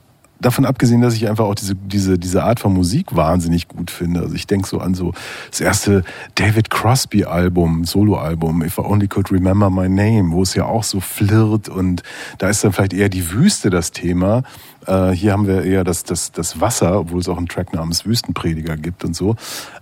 [0.45, 4.19] Davon abgesehen, dass ich einfach auch diese, diese, diese Art von Musik wahnsinnig gut finde.
[4.19, 5.11] Also ich denke so an so
[5.49, 6.03] das erste
[6.35, 10.99] David Crosby-Album, Solo-Album, If I Only Could Remember My Name, wo es ja auch so
[10.99, 12.03] flirrt und
[12.37, 14.43] da ist dann vielleicht eher die Wüste das Thema.
[14.85, 18.05] Äh, hier haben wir eher das, das, das Wasser, obwohl es auch einen Track namens
[18.05, 19.37] Wüstenprediger gibt und so.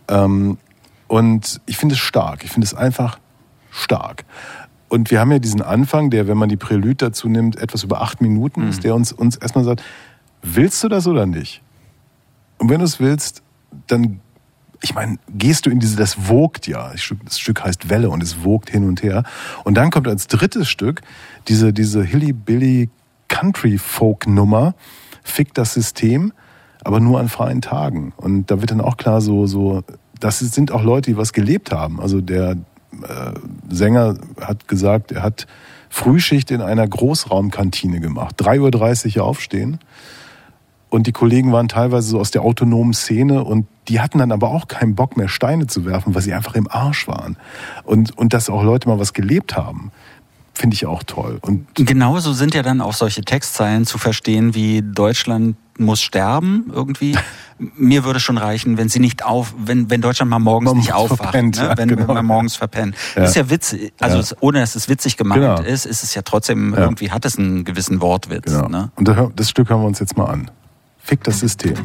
[0.07, 0.57] Ähm,
[1.09, 2.45] und ich finde es stark.
[2.45, 3.19] Ich finde es einfach
[3.69, 4.23] stark.
[4.87, 8.01] Und wir haben ja diesen Anfang, der, wenn man die Prelude dazu nimmt, etwas über
[8.01, 9.83] acht Minuten ist, der uns, uns erstmal sagt,
[10.43, 11.61] willst du das oder nicht?
[12.57, 13.41] Und wenn du es willst,
[13.87, 14.19] dann,
[14.81, 16.91] ich meine, gehst du in diese, das wogt ja.
[16.91, 19.23] Das Stück, heißt Welle und es wogt hin und her.
[19.63, 21.01] Und dann kommt als drittes Stück
[21.47, 22.89] diese, diese Hilly-Billy
[23.29, 24.75] Country-Folk-Nummer,
[25.23, 26.33] Fick das System,
[26.83, 28.13] aber nur an freien Tagen.
[28.17, 29.83] Und da wird dann auch klar so, so,
[30.19, 32.01] das sind auch Leute, die was gelebt haben.
[32.01, 33.33] Also der äh,
[33.69, 35.47] Sänger hat gesagt, er hat
[35.89, 38.41] Frühschicht in einer Großraumkantine gemacht.
[38.41, 39.79] 3.30 Uhr aufstehen.
[40.93, 44.51] Und die Kollegen waren teilweise so aus der autonomen Szene und die hatten dann aber
[44.51, 47.35] auch keinen Bock mehr Steine zu werfen, weil sie einfach im Arsch waren.
[47.83, 49.91] Und, und dass auch Leute mal was gelebt haben,
[50.53, 51.39] finde ich auch toll.
[51.41, 57.17] Und Genauso sind ja dann auch solche Textzeilen zu verstehen wie Deutschland muss sterben irgendwie.
[57.57, 60.93] Mir würde schon reichen, wenn sie nicht auf, wenn, wenn Deutschland mal morgens Man nicht
[60.93, 61.69] aufwacht, verpennt, ne?
[61.69, 62.13] ja, wenn genau.
[62.13, 62.93] wir morgens verpennen.
[63.15, 63.23] Ja.
[63.23, 64.21] Ist ja witzig, also Ja.
[64.21, 65.59] es, ohne dass es witzig gemeint Genau.
[65.59, 68.45] ist, ist es ja trotzdem irgendwie hat es einen gewissen Wortwitz.
[68.45, 68.67] Genau.
[68.67, 68.91] Ne?
[68.95, 70.51] Und das, das Stück hören wir uns jetzt mal an.
[71.03, 71.75] Fick das System.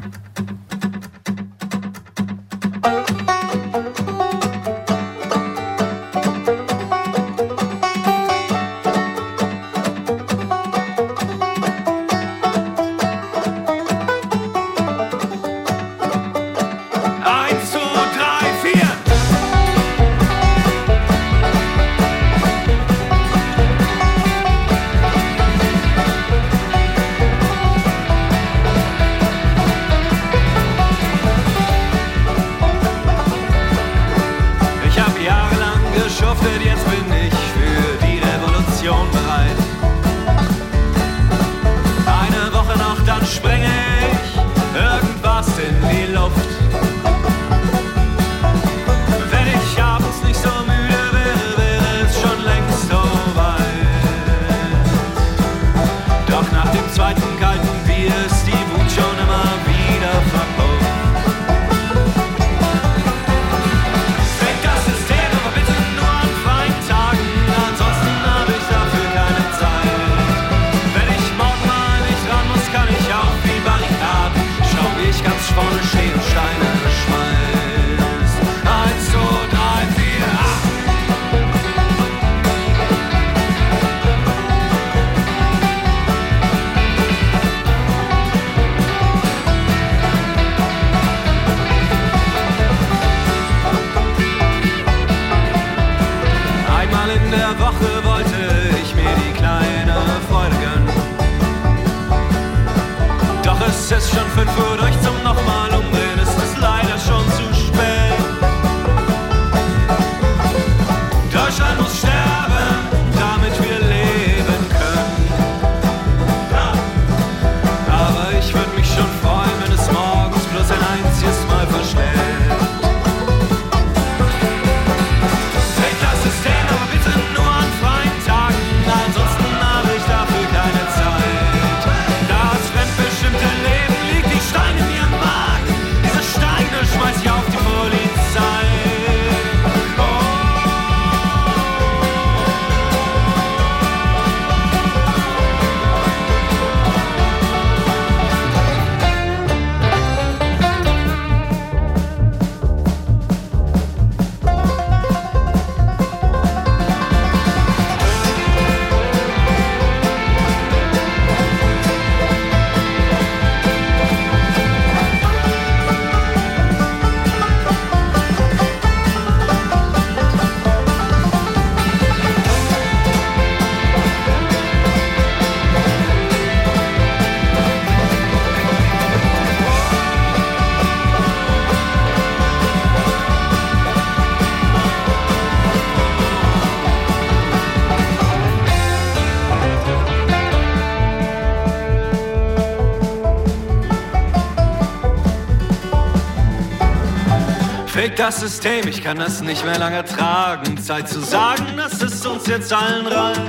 [198.19, 200.77] Das System, ich kann das nicht mehr lange tragen.
[200.77, 203.41] Zeit zu sagen, dass es uns jetzt allen reicht.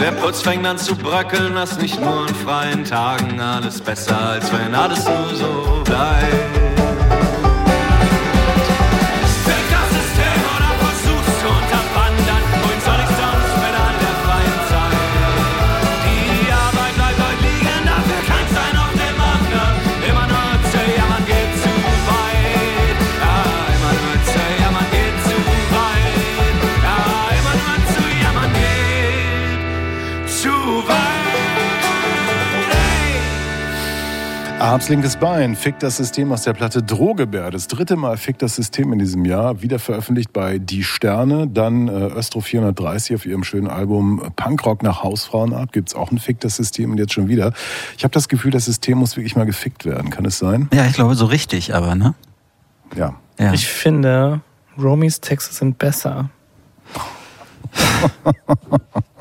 [0.00, 3.38] Der Putz fängt an zu bröckeln, das nicht nur an freien Tagen.
[3.38, 6.55] Alles besser, als wenn alles nur so bleibt.
[34.66, 37.52] Ahabs linkes Bein, fickt das System aus der Platte Drogebär.
[37.52, 39.62] Das dritte Mal fickt das System in diesem Jahr.
[39.62, 41.46] Wieder veröffentlicht bei Die Sterne.
[41.46, 45.72] Dann äh, Östro 430 auf ihrem schönen Album Punkrock nach Hausfrauenart.
[45.72, 47.52] Gibt's auch ein Fick das System und jetzt schon wieder.
[47.96, 50.10] Ich habe das Gefühl, das System muss wirklich mal gefickt werden.
[50.10, 50.68] Kann es sein?
[50.74, 52.16] Ja, ich glaube so richtig, aber ne?
[52.96, 53.14] Ja.
[53.38, 53.52] Ja.
[53.52, 54.40] Ich finde,
[54.76, 56.28] Romys Texte sind besser.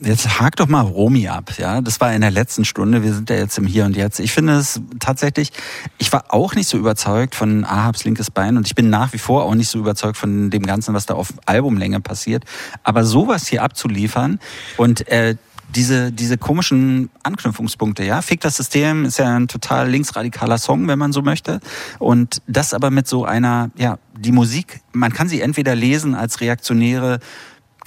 [0.00, 1.80] Jetzt hak doch mal Romy ab, ja.
[1.80, 3.02] Das war in der letzten Stunde.
[3.02, 4.20] Wir sind ja jetzt im Hier und Jetzt.
[4.20, 5.50] Ich finde es tatsächlich,
[5.98, 9.18] ich war auch nicht so überzeugt von Ahabs linkes Bein und ich bin nach wie
[9.18, 12.44] vor auch nicht so überzeugt von dem Ganzen, was da auf Albumlänge passiert.
[12.84, 14.38] Aber sowas hier abzuliefern
[14.76, 15.34] und äh,
[15.74, 18.22] diese, diese komischen Anknüpfungspunkte, ja.
[18.22, 21.60] Fick das System ist ja ein total linksradikaler Song, wenn man so möchte.
[21.98, 26.40] Und das aber mit so einer, ja, die Musik, man kann sie entweder lesen als
[26.40, 27.18] reaktionäre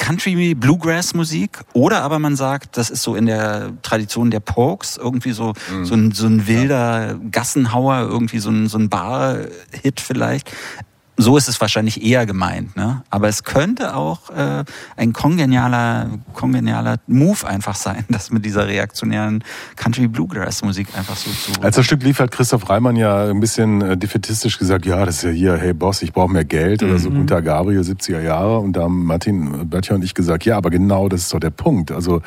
[0.02, 4.98] Country Bluegrass Musik oder aber man sagt, das ist so in der Tradition der Pokes
[4.98, 5.54] irgendwie so
[5.84, 9.38] so, ein, so ein wilder Gassenhauer irgendwie so ein so ein Bar
[9.84, 10.52] Hit vielleicht.
[11.18, 13.04] So ist es wahrscheinlich eher gemeint, ne?
[13.10, 14.64] Aber es könnte auch äh,
[14.98, 19.44] ein kongenialer, kongenialer Move einfach sein, das mit dieser reaktionären
[19.76, 21.62] Country Bluegrass Musik einfach so zu.
[21.62, 25.18] Als das Stück lief, hat Christoph Reimann ja ein bisschen äh, defetistisch gesagt, ja, das
[25.18, 28.60] ist ja hier, hey Boss, ich brauche mehr Geld oder so Gunter Gabriel, 70er Jahre.
[28.60, 31.52] Und da haben Martin Böttcher und ich gesagt, ja, aber genau das ist doch der
[31.52, 31.92] Punkt.
[31.92, 32.22] Also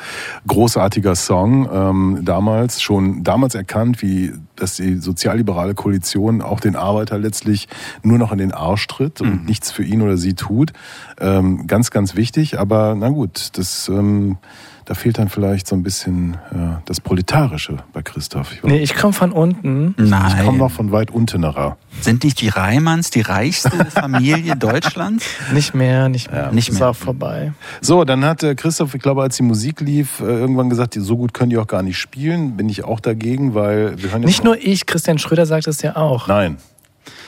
[0.47, 7.17] großartiger Song, ähm, damals schon damals erkannt, wie dass die sozialliberale Koalition auch den Arbeiter
[7.17, 7.67] letztlich
[8.03, 10.73] nur noch in den Arsch tritt und nichts für ihn oder sie tut.
[11.19, 14.37] Ähm, ganz, ganz wichtig, aber na gut, das, ähm,
[14.85, 18.53] Da fehlt dann vielleicht so ein bisschen äh, das Proletarische bei Christoph.
[18.53, 19.95] Ich, Nee, ich komme von unten.
[19.97, 20.45] ich Nein.
[20.45, 21.77] komme noch von weit untenerer.
[22.01, 25.25] Sind nicht die Reimanns die reichste Familie Deutschlands?
[25.53, 26.51] Nicht mehr, nicht mehr.
[26.51, 26.89] Nicht ist mehr.
[26.89, 27.53] auch vorbei.
[27.81, 31.17] So, dann hat äh, Christoph, ich glaube, als die Musik lief, äh, irgendwann gesagt, so
[31.17, 32.55] gut können die auch gar nicht spielen.
[32.55, 35.95] Bin ich auch dagegen, weil wir hören Nicht nur ich, Christian Schröder sagt es ja
[35.95, 36.27] auch.
[36.27, 36.57] Nein.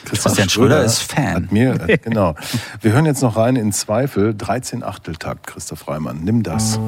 [0.04, 1.48] Christian Schröder ist Fan.
[1.50, 2.34] Mir, äh, genau.
[2.80, 6.20] Wir hören jetzt noch rein in Zweifel, 13 Achteltakt, Christoph Reimann.
[6.24, 6.78] Nimm das.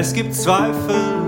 [0.00, 1.18] Es gibt Zweifel,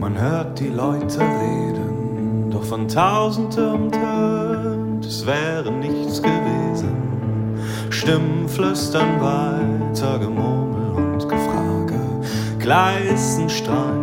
[0.00, 7.58] man hört die Leute reden, doch von tausend Türmen tönt, es wäre nichts gewesen.
[7.90, 12.00] Stimmen flüstern weiter, Gemurmel und Gefrage,
[12.60, 14.01] gleißen strahlen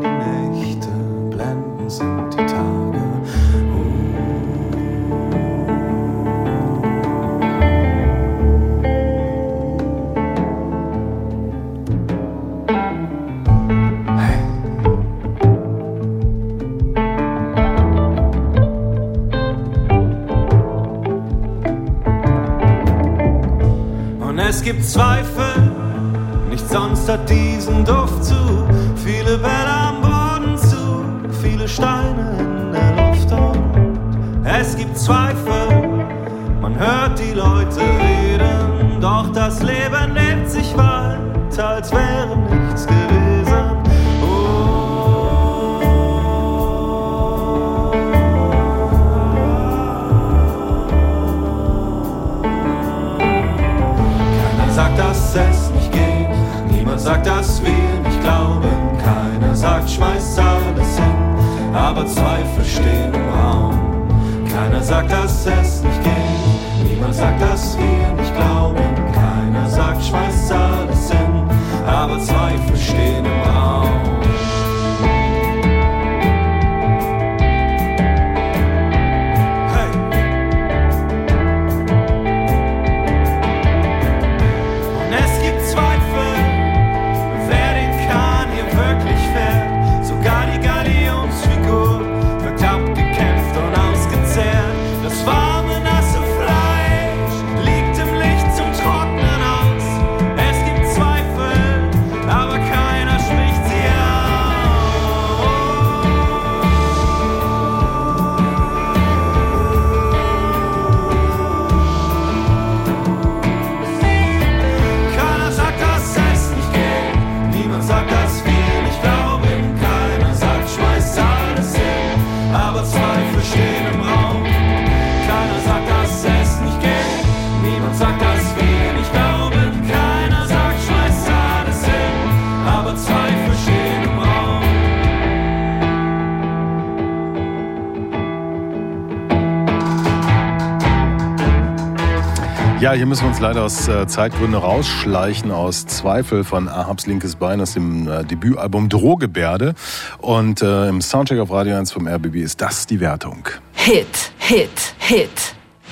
[142.90, 147.36] Ja, hier müssen wir uns leider aus äh, Zeitgründen rausschleichen aus Zweifel von Ahabs linkes
[147.36, 149.76] Bein aus dem äh, Debütalbum Drohgebärde.
[150.18, 153.48] Und äh, im Soundcheck auf Radio 1 vom RBB ist das die Wertung.
[153.74, 155.30] Hit, Hit, Hit.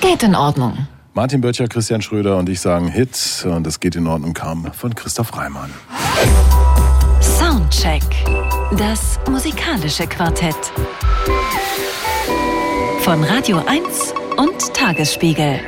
[0.00, 0.88] Geht in Ordnung.
[1.14, 4.92] Martin Böttcher, Christian Schröder und ich sagen Hit und das geht in Ordnung kam von
[4.92, 5.70] Christoph Reimann.
[7.20, 8.02] Soundcheck.
[8.76, 10.72] Das musikalische Quartett.
[13.02, 15.60] Von Radio 1 und Tagesspiegel.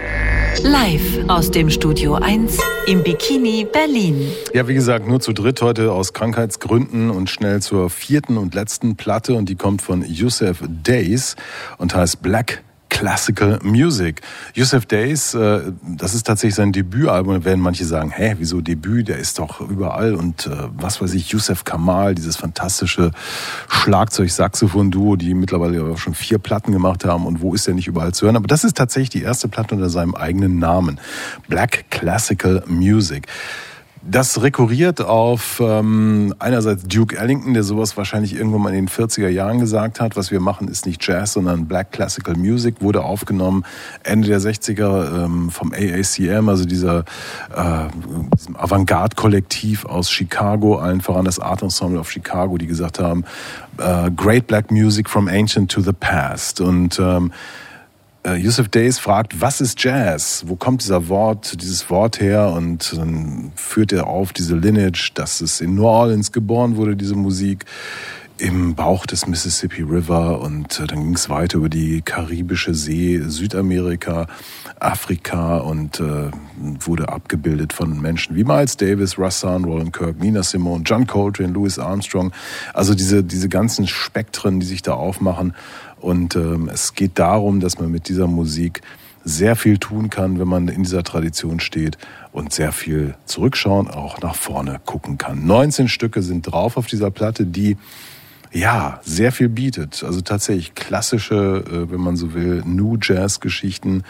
[0.59, 4.31] Live aus dem Studio 1 im Bikini Berlin.
[4.53, 8.97] Ja, wie gesagt, nur zu dritt heute aus Krankheitsgründen und schnell zur vierten und letzten
[8.97, 11.37] Platte und die kommt von Yusuf Days
[11.79, 12.63] und heißt Black
[13.01, 14.21] Classical Music.
[14.55, 17.33] Yusuf Days, äh, das ist tatsächlich sein Debütalbum.
[17.33, 19.09] Da werden manche sagen, hä, wieso Debüt?
[19.09, 20.15] Der ist doch überall.
[20.15, 23.13] Und äh, was weiß ich, Yusuf Kamal, dieses fantastische
[23.69, 27.25] Schlagzeug-Saxophon-Duo, die mittlerweile auch schon vier Platten gemacht haben.
[27.25, 28.37] Und wo ist der nicht überall zu hören?
[28.37, 31.01] Aber das ist tatsächlich die erste Platte unter seinem eigenen Namen.
[31.49, 33.29] Black Classical Music.
[34.03, 39.29] Das rekurriert auf ähm, einerseits Duke Ellington, der sowas wahrscheinlich irgendwann mal in den 40er
[39.29, 40.17] Jahren gesagt hat.
[40.17, 42.77] Was wir machen, ist nicht Jazz, sondern Black Classical Music.
[42.81, 43.65] Wurde aufgenommen
[44.03, 47.05] Ende der 60er ähm, vom AACM, also dieser
[47.55, 47.89] äh,
[48.55, 53.25] Avantgarde-Kollektiv aus Chicago, allen voran das Art Ensemble of Chicago, die gesagt haben,
[53.77, 56.63] äh, Great Black Music from Ancient to the Past.
[56.63, 57.33] Und ähm,
[58.25, 60.45] äh, Yusuf Days fragt, was ist Jazz?
[60.47, 62.49] Wo kommt dieser Wort, dieses Wort her?
[62.49, 67.15] Und dann führt er auf diese Lineage, dass es in New Orleans geboren wurde, diese
[67.15, 67.65] Musik
[68.41, 73.21] im Bauch des Mississippi River und äh, dann ging es weiter über die karibische See,
[73.21, 74.27] Südamerika,
[74.79, 80.85] Afrika und äh, wurde abgebildet von Menschen wie Miles Davis, Rassan, Roland Kirk, Nina Simone,
[80.85, 82.33] John Coltrane, Louis Armstrong.
[82.73, 85.55] Also diese, diese ganzen Spektren, die sich da aufmachen.
[86.01, 88.83] Und ähm, es geht darum, dass man mit dieser Musik
[89.23, 91.99] sehr viel tun kann, wenn man in dieser Tradition steht
[92.33, 95.47] und sehr viel zurückschauen, auch nach vorne gucken kann.
[95.47, 97.77] 19 Stücke sind drauf auf dieser Platte, die
[98.53, 100.03] ja sehr viel bietet.
[100.03, 104.03] Also tatsächlich klassische, äh, wenn man so will, New Jazz Geschichten.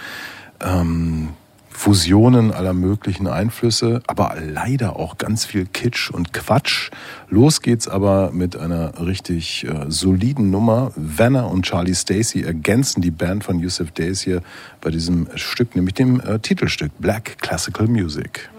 [0.60, 1.30] Ähm,
[1.70, 6.90] Fusionen aller möglichen Einflüsse, aber leider auch ganz viel Kitsch und Quatsch.
[7.28, 10.92] Los geht's aber mit einer richtig äh, soliden Nummer.
[10.96, 14.42] Vanna und Charlie Stacey ergänzen die Band von Yusuf Days hier
[14.80, 18.50] bei diesem Stück, nämlich dem äh, Titelstück Black Classical Music.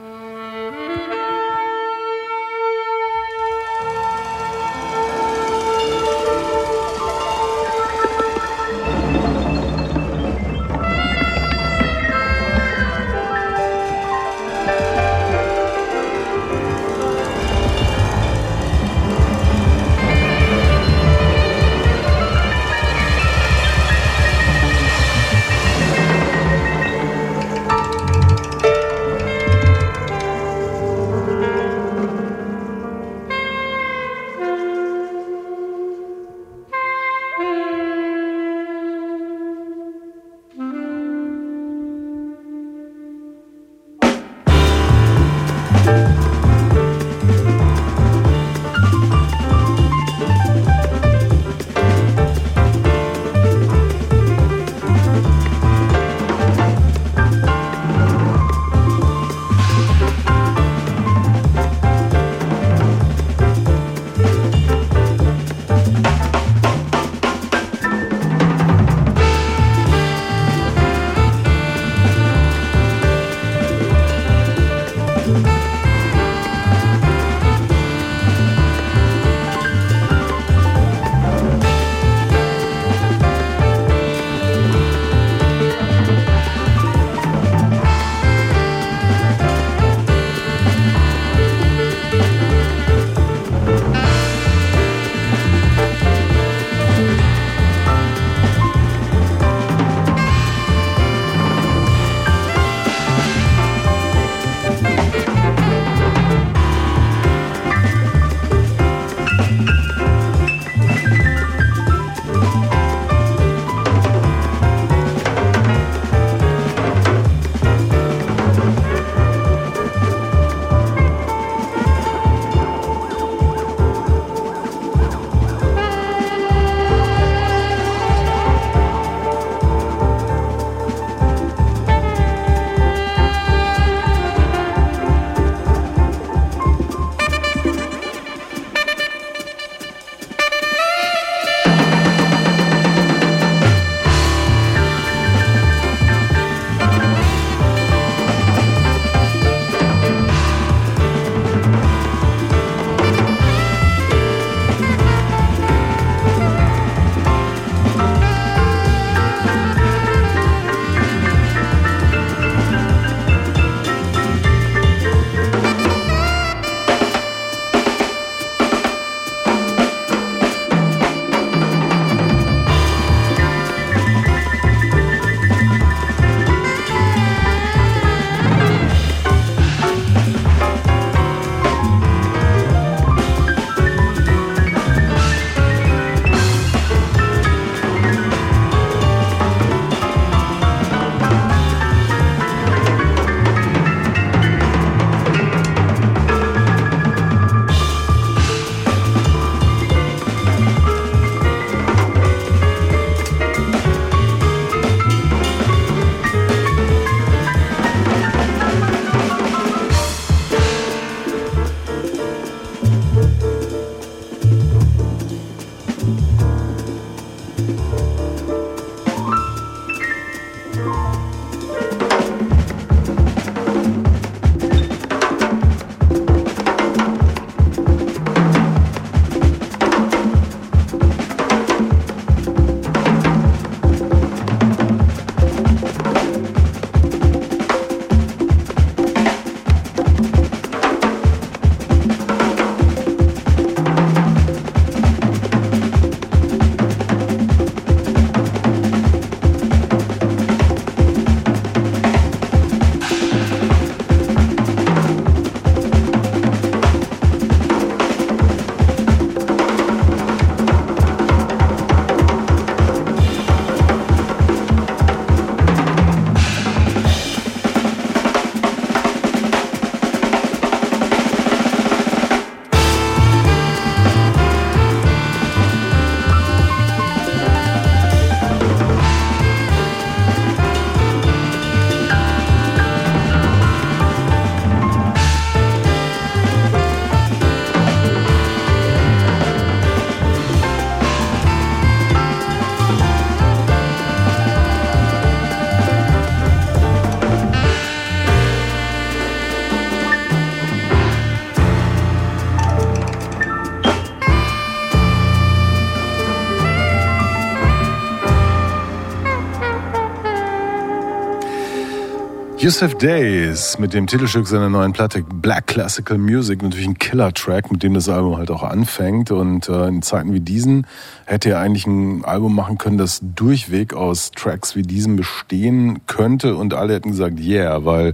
[312.61, 317.81] Yusuf Days mit dem Titelstück seiner neuen Platte Black Classical Music, natürlich ein Killer-Track, mit
[317.81, 319.31] dem das Album halt auch anfängt.
[319.31, 320.85] Und äh, in Zeiten wie diesen
[321.25, 326.55] hätte er eigentlich ein Album machen können, das durchweg aus Tracks wie diesem bestehen könnte.
[326.55, 328.13] Und alle hätten gesagt, yeah, weil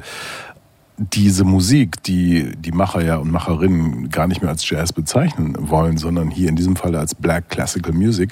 [0.97, 5.97] diese Musik, die die Macher ja und Macherinnen gar nicht mehr als Jazz bezeichnen wollen,
[5.97, 8.31] sondern hier in diesem Fall als Black Classical Music,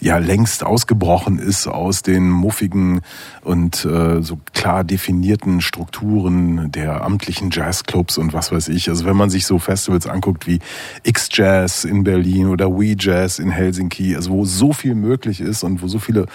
[0.00, 3.00] ja längst ausgebrochen ist aus den muffigen
[3.42, 8.88] und äh, so klar definierten Strukturen der amtlichen Jazzclubs und was weiß ich.
[8.88, 10.60] Also wenn man sich so Festivals anguckt wie
[11.02, 15.82] X-Jazz in Berlin oder We Jazz in Helsinki, also wo so viel möglich ist und
[15.82, 16.26] wo so viele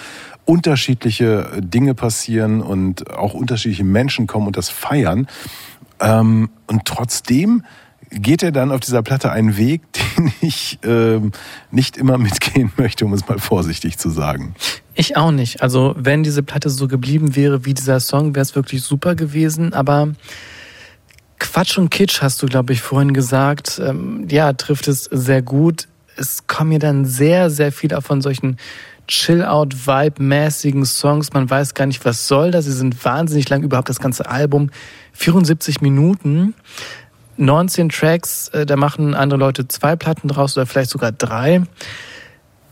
[0.45, 5.27] unterschiedliche Dinge passieren und auch unterschiedliche Menschen kommen und das feiern.
[5.99, 7.63] Ähm, und trotzdem
[8.11, 9.81] geht er dann auf dieser Platte einen Weg,
[10.17, 11.31] den ich ähm,
[11.71, 14.55] nicht immer mitgehen möchte, um es mal vorsichtig zu sagen.
[14.93, 15.61] Ich auch nicht.
[15.61, 19.73] Also wenn diese Platte so geblieben wäre wie dieser Song, wäre es wirklich super gewesen.
[19.73, 20.09] Aber
[21.39, 23.81] Quatsch und Kitsch hast du, glaube ich, vorhin gesagt.
[23.83, 25.87] Ähm, ja, trifft es sehr gut.
[26.17, 28.57] Es kommen mir dann sehr, sehr viele von solchen
[29.07, 31.33] Chill-out-Vibe-mäßigen Songs.
[31.33, 32.65] Man weiß gar nicht, was soll das.
[32.65, 34.69] Sie sind wahnsinnig lang, überhaupt das ganze Album.
[35.13, 36.53] 74 Minuten.
[37.41, 41.63] 19 Tracks, äh, da machen andere Leute zwei Platten draus oder vielleicht sogar drei.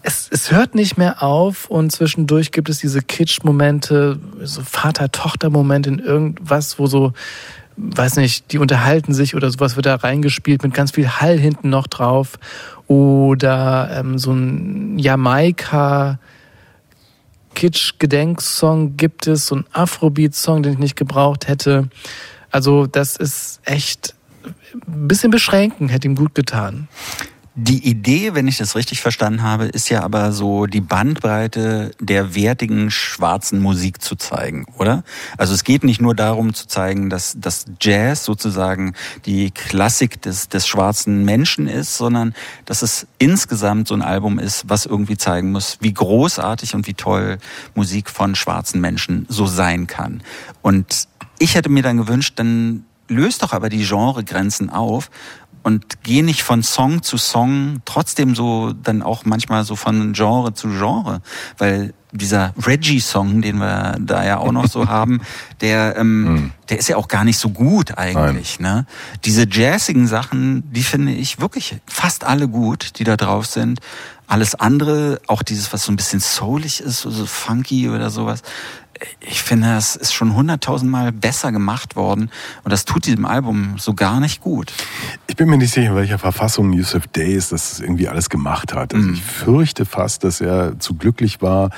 [0.01, 5.99] Es, es hört nicht mehr auf und zwischendurch gibt es diese Kitsch-Momente, so Vater-Tochter-Momente in
[5.99, 7.11] irgendwas, wo so,
[7.75, 11.69] weiß nicht, die unterhalten sich oder sowas wird da reingespielt mit ganz viel Hall hinten
[11.69, 12.39] noch drauf.
[12.87, 16.17] Oder ähm, so ein Jamaika
[17.55, 21.89] Kitsch-Gedenksong gibt es, so ein Afrobeat-Song, den ich nicht gebraucht hätte.
[22.51, 24.15] Also das ist echt
[24.73, 26.87] ein bisschen beschränken, hätte ihm gut getan.
[27.61, 32.33] Die Idee, wenn ich das richtig verstanden habe, ist ja aber so die Bandbreite der
[32.33, 35.03] wertigen schwarzen Musik zu zeigen, oder?
[35.37, 38.93] Also es geht nicht nur darum zu zeigen, dass das Jazz sozusagen
[39.25, 42.33] die Klassik des, des schwarzen Menschen ist, sondern
[42.63, 46.93] dass es insgesamt so ein Album ist, was irgendwie zeigen muss, wie großartig und wie
[46.93, 47.39] toll
[47.75, 50.23] Musik von schwarzen Menschen so sein kann.
[50.61, 51.09] Und
[51.39, 55.09] ich hätte mir dann gewünscht, dann löst doch aber die Genregrenzen auf
[55.63, 60.53] und geh nicht von Song zu Song, trotzdem so dann auch manchmal so von Genre
[60.53, 61.21] zu Genre,
[61.57, 65.21] weil dieser Reggie-Song, den wir da ja auch noch so haben,
[65.61, 68.59] der, ähm, der ist ja auch gar nicht so gut eigentlich.
[68.59, 68.85] Ne?
[69.25, 73.79] Diese jazzigen Sachen, die finde ich wirklich fast alle gut, die da drauf sind.
[74.27, 78.43] Alles andere, auch dieses, was so ein bisschen soulig ist, so funky oder sowas,
[79.21, 82.31] ich finde, das ist schon hunderttausendmal besser gemacht worden
[82.63, 84.73] und das tut diesem Album so gar nicht gut.
[85.27, 88.93] Ich bin mir nicht sicher, in welcher Verfassung Yusuf Days das irgendwie alles gemacht hat.
[88.93, 91.69] Also ich fürchte fast, dass er zu glücklich war.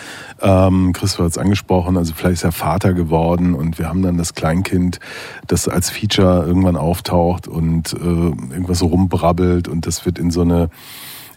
[0.41, 4.18] Ähm, Christoph hat es angesprochen, also vielleicht ist er Vater geworden und wir haben dann
[4.18, 4.99] das Kleinkind,
[5.48, 10.41] das als Feature irgendwann auftaucht und äh, irgendwas so rumbrabbelt und das wird in so
[10.41, 10.69] eine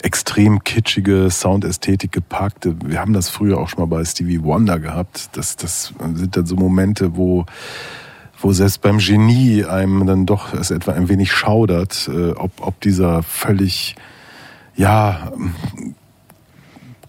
[0.04, 2.68] extrem kitschige Soundästhetik gepackt.
[2.84, 5.30] Wir haben das früher auch schon mal bei Stevie Wonder gehabt.
[5.32, 7.46] Das, das sind dann so Momente, wo,
[8.38, 12.80] wo selbst beim Genie einem dann doch es etwa ein wenig schaudert, äh, ob, ob
[12.82, 13.96] dieser völlig,
[14.76, 15.32] ja,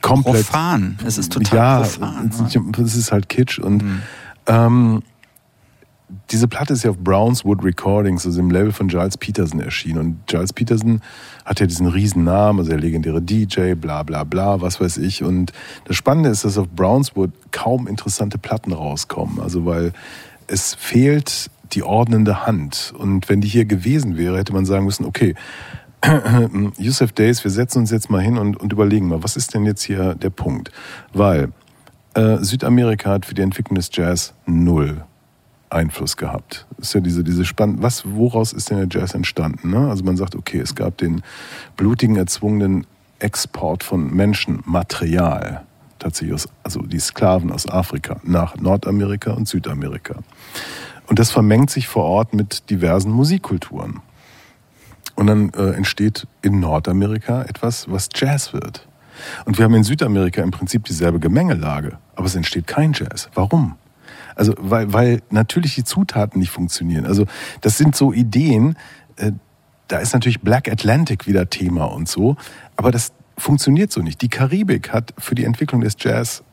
[0.02, 0.46] komplett.
[0.48, 0.98] Profan.
[1.06, 2.32] Es ist total ja, profan.
[2.78, 3.84] es- Es ist halt Kitsch und
[4.48, 5.02] ähm,
[6.32, 9.98] diese Platte ist ja auf Brownswood Recordings, also im Label von Giles Peterson erschienen.
[9.98, 11.02] Und Giles Peterson
[11.46, 15.24] hat ja diesen riesen Namen, also der legendäre DJ, bla bla bla, was weiß ich.
[15.24, 15.52] Und
[15.86, 19.40] das Spannende ist, dass auf Brownswood kaum interessante Platten rauskommen.
[19.40, 19.94] Also weil
[20.48, 22.94] es fehlt die ordnende Hand.
[22.98, 25.36] Und wenn die hier gewesen wäre, hätte man sagen müssen, okay,
[26.78, 29.66] Yusuf Days, wir setzen uns jetzt mal hin und, und überlegen mal, was ist denn
[29.66, 30.72] jetzt hier der Punkt?
[31.14, 31.52] Weil
[32.14, 35.04] äh, Südamerika hat für die Entwicklung des Jazz null
[35.76, 36.66] Einfluss gehabt.
[36.78, 39.72] Das ist ja diese, diese spannend, was, woraus ist denn der Jazz entstanden?
[39.72, 39.90] Ne?
[39.90, 41.22] Also man sagt, okay, es gab den
[41.78, 42.88] blutigen, erzwungenen
[43.20, 45.64] Export von Menschenmaterial,
[46.00, 50.16] tatsächlich aus, also die Sklaven aus Afrika nach Nordamerika und Südamerika.
[51.08, 54.02] Und das vermengt sich vor Ort mit diversen Musikkulturen.
[55.16, 58.88] Und dann äh, entsteht in Nordamerika etwas, was Jazz wird.
[59.46, 63.30] Und wir haben in Südamerika im Prinzip dieselbe Gemengelage, aber es entsteht kein Jazz.
[63.34, 63.76] Warum?
[64.36, 67.06] Also weil, weil natürlich die Zutaten nicht funktionieren.
[67.06, 67.26] Also
[67.62, 68.78] das sind so Ideen,
[69.16, 69.32] äh,
[69.88, 72.36] da ist natürlich Black Atlantic wieder Thema und so,
[72.76, 74.22] aber das funktioniert so nicht.
[74.22, 76.44] Die Karibik hat für die Entwicklung des Jazz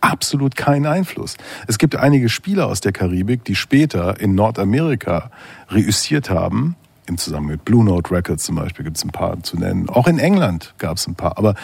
[0.00, 1.36] absolut keinen Einfluss.
[1.66, 5.30] Es gibt einige Spieler aus der Karibik, die später in Nordamerika
[5.70, 6.76] reüssiert haben.
[7.06, 9.88] Im Zusammenhang mit Blue Note Records zum Beispiel gibt es ein paar zu nennen.
[9.88, 11.38] Auch in England gab es ein paar.
[11.38, 11.54] Aber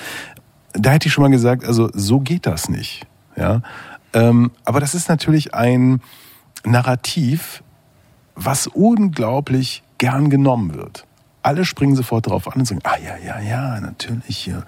[0.72, 3.06] da hätte ich schon mal gesagt, also so geht das nicht.
[3.36, 3.62] Ja?
[4.14, 6.00] Ähm, aber das ist natürlich ein,
[6.64, 7.62] Narrativ,
[8.34, 11.06] was unglaublich gern genommen wird.
[11.42, 14.64] Alle springen sofort darauf an und sagen, ah ja, ja, ja, natürlich hier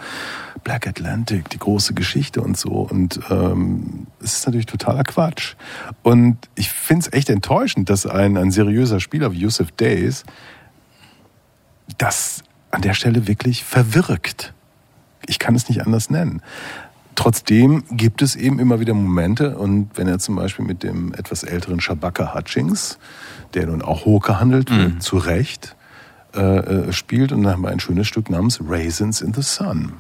[0.65, 2.73] Black Atlantic, die große Geschichte und so.
[2.73, 5.55] Und ähm, es ist natürlich totaler Quatsch.
[6.03, 10.25] Und ich finde es echt enttäuschend, dass ein, ein seriöser Spieler wie Yusuf Days
[11.97, 12.43] das
[12.73, 14.53] an der Stelle wirklich verwirkt.
[15.27, 16.43] Ich kann es nicht anders nennen.
[17.15, 21.43] Trotzdem gibt es eben immer wieder Momente und wenn er zum Beispiel mit dem etwas
[21.43, 22.99] älteren Shabaka Hutchings,
[23.55, 25.77] der nun auch hoch gehandelt wird, zu Recht,
[26.35, 29.93] äh, äh, spielt und dann haben wir ein schönes Stück namens Raisins in the Sun.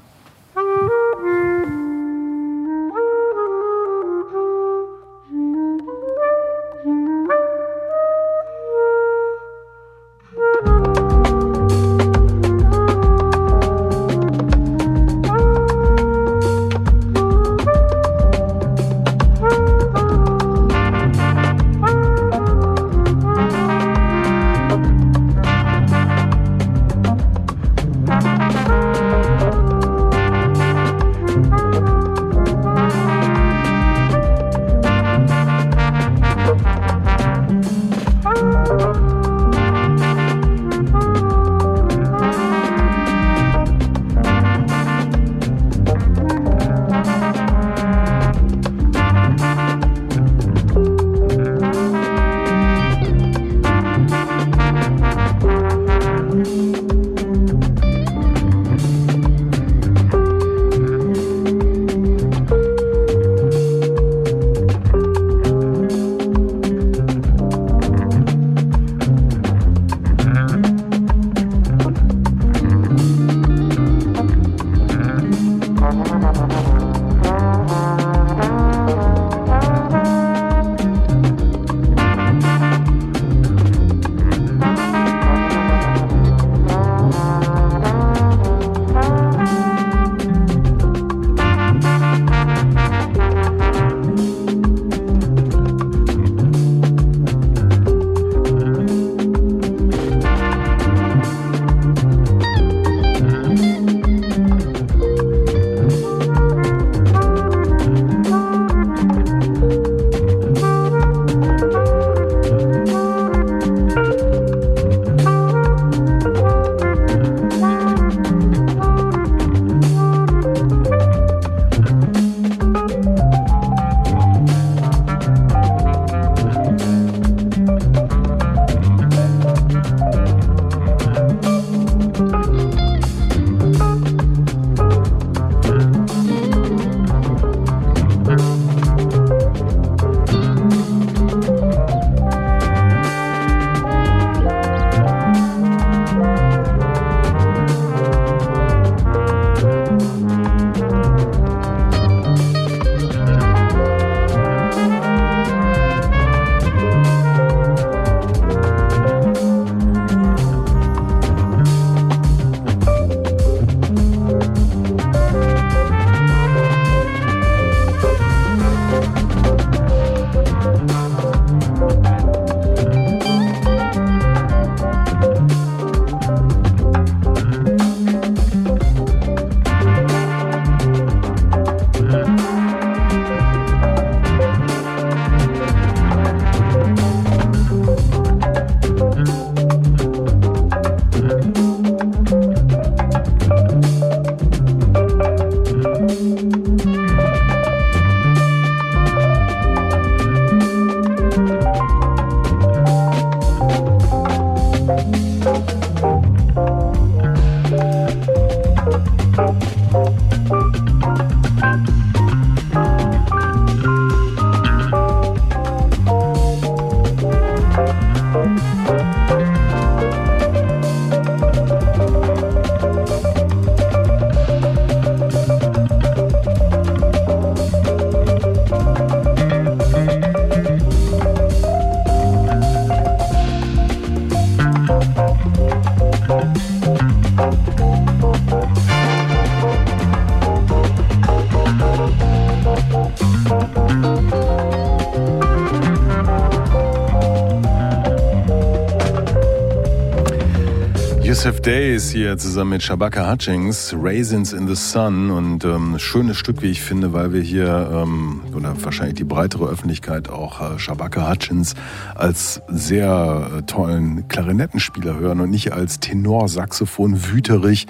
[251.94, 255.30] Days hier zusammen mit Shabaka Hutchings, Raisins in the Sun.
[255.30, 259.68] Und ähm, schönes Stück, wie ich finde, weil wir hier ähm, oder wahrscheinlich die breitere
[259.68, 261.76] Öffentlichkeit auch äh, Shabaka Hutchins
[262.16, 267.86] als sehr äh, tollen Klarinettenspieler hören und nicht als Tenorsaxophon wüterig,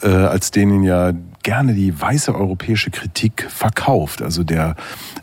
[0.00, 1.12] äh, als denen ja
[1.44, 4.20] gerne die weiße europäische Kritik verkauft.
[4.22, 4.74] Also der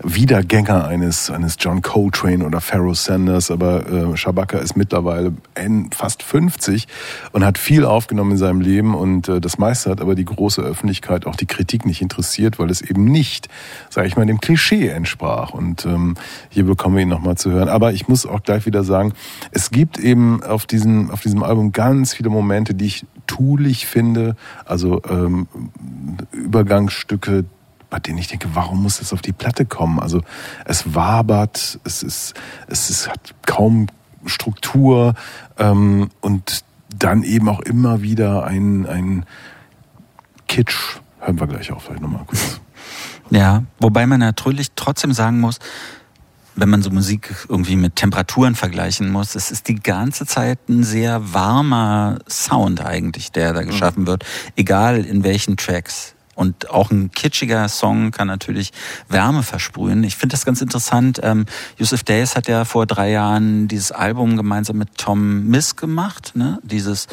[0.03, 3.52] Wiedergänger eines, eines John Coltrane oder Pharaoh Sanders.
[3.52, 6.88] Aber äh, Shabaka ist mittlerweile en- fast 50
[7.34, 8.95] und hat viel aufgenommen in seinem Leben.
[8.95, 12.69] Und äh, das meiste hat aber die große Öffentlichkeit, auch die Kritik nicht interessiert, weil
[12.69, 13.49] es eben nicht,
[13.89, 15.52] sage ich mal, dem Klischee entsprach.
[15.52, 16.15] Und ähm,
[16.49, 17.68] hier bekommen wir ihn nochmal zu hören.
[17.68, 19.14] Aber ich muss auch gleich wieder sagen,
[19.52, 24.35] es gibt eben auf diesem, auf diesem Album ganz viele Momente, die ich tulich finde.
[24.65, 25.48] Also ähm,
[26.31, 27.45] Übergangsstücke,
[27.89, 29.99] bei denen ich denke, warum muss das auf die Platte kommen?
[29.99, 30.22] Also
[30.65, 32.34] es wabert, es ist,
[32.68, 33.88] es ist, hat kaum
[34.26, 35.14] Struktur
[35.57, 36.64] ähm, und
[36.98, 39.26] dann eben auch immer wieder ein, ein
[40.48, 40.99] Kitsch.
[41.19, 42.60] Hören wir gleich auf, vielleicht nochmal kurz.
[43.30, 45.60] Ja, wobei man natürlich trotzdem sagen muss,
[46.56, 50.84] wenn man so Musik irgendwie mit Temperaturen vergleichen muss, es ist die ganze Zeit ein
[50.84, 54.26] sehr warmer Sound eigentlich, der da geschaffen wird,
[54.56, 56.15] egal in welchen Tracks.
[56.34, 58.72] Und auch ein kitschiger Song kann natürlich
[59.10, 60.03] Wärme versprühen.
[60.03, 61.19] Ich finde das ganz interessant.
[61.23, 61.45] Ähm,
[61.78, 66.60] Yusuf Days hat ja vor drei Jahren dieses Album gemeinsam mit Tom Misk gemacht, ne?
[66.64, 67.07] dieses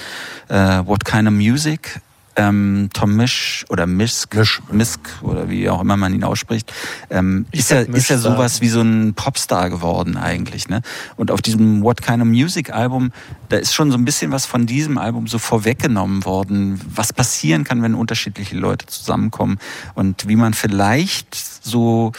[0.49, 0.55] äh,
[0.87, 2.01] What Kind of Music.
[2.39, 4.37] Ähm, Tom Misch oder Misk,
[4.71, 6.73] Misk oder wie auch immer man ihn ausspricht,
[7.11, 10.69] ähm, ist ja, ist ja sowas wie so ein Popstar geworden eigentlich.
[10.69, 10.83] Ne?
[11.17, 13.11] Und auf diesem What Kind of Music Album,
[13.49, 17.65] da ist schon so ein bisschen was von diesem Album so vorweggenommen worden, was passieren
[17.65, 19.59] kann, wenn unterschiedliche Leute zusammenkommen
[19.95, 21.35] und wie man vielleicht
[21.65, 22.13] so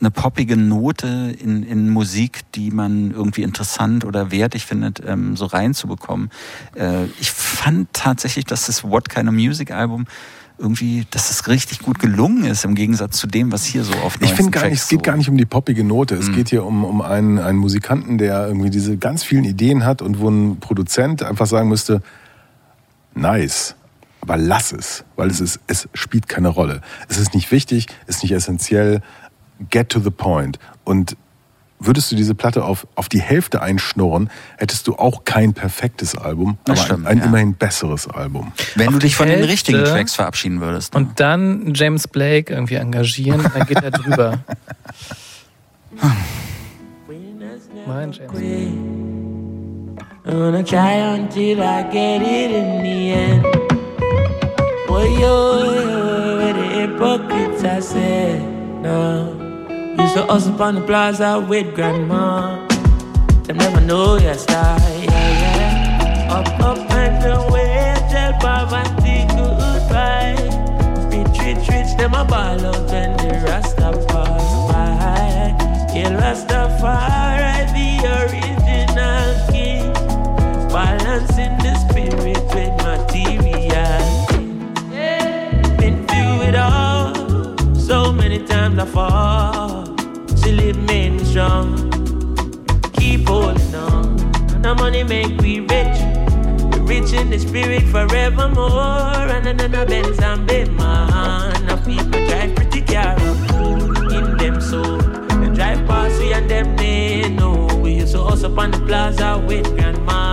[0.00, 5.46] eine poppige Note in, in Musik, die man irgendwie interessant oder wertig findet, ähm, so
[5.46, 6.30] reinzubekommen.
[6.74, 10.06] Äh, ich fand tatsächlich, dass das What Kind of Music Album
[10.58, 14.16] irgendwie, dass es richtig gut gelungen ist im Gegensatz zu dem, was hier so auf
[14.16, 16.14] Ich 19 finde gar nicht, es geht so gar nicht um die poppige Note.
[16.14, 20.00] Es geht hier um, um einen, einen Musikanten, der irgendwie diese ganz vielen Ideen hat
[20.00, 22.02] und wo ein Produzent einfach sagen müsste,
[23.14, 23.76] nice,
[24.22, 26.80] aber lass es, weil es ist, es spielt keine Rolle.
[27.08, 29.02] Es ist nicht wichtig, ist nicht essentiell,
[29.70, 30.58] get to the point.
[30.84, 31.16] Und
[31.78, 36.58] würdest du diese Platte auf, auf die Hälfte einschnurren, hättest du auch kein perfektes Album,
[36.64, 37.24] Das aber stimmt, ein, ein ja.
[37.24, 38.52] immerhin besseres Album.
[38.74, 40.94] Wenn du Auf dich die von den Hälfte richtigen Tracks verabschieden würdest.
[40.94, 41.00] ne?
[41.00, 44.38] Und dann James Blake irgendwie engagieren, dann geht er drüber.
[47.86, 48.30] Mein James.
[59.98, 62.66] Used to hustle on the plaza with grandma.
[63.44, 66.36] Them never know your style, yeah, yeah.
[66.36, 70.36] Up, up and away, tell poverty goodbye.
[71.10, 74.86] Rich, rich, rich, them a ball out when the Rasta pass by.
[75.94, 77.88] Yeah, Rastafari, the
[78.20, 79.92] original king.
[80.68, 84.44] Balancing the spirit with materiality.
[85.78, 87.14] Been through it all,
[87.74, 89.65] so many times I fall.
[90.66, 91.92] Strong.
[92.94, 94.16] Keep holding on.
[94.62, 95.98] The money make we rich.
[96.72, 99.30] We rich in the spirit forevermore.
[99.30, 101.66] And the Benz and Bayman.
[101.66, 103.16] Now people drive pretty car
[104.12, 104.98] in them soul.
[105.38, 107.68] They drive past we and them they know.
[107.76, 110.25] We used to hustle on the plaza with grandma.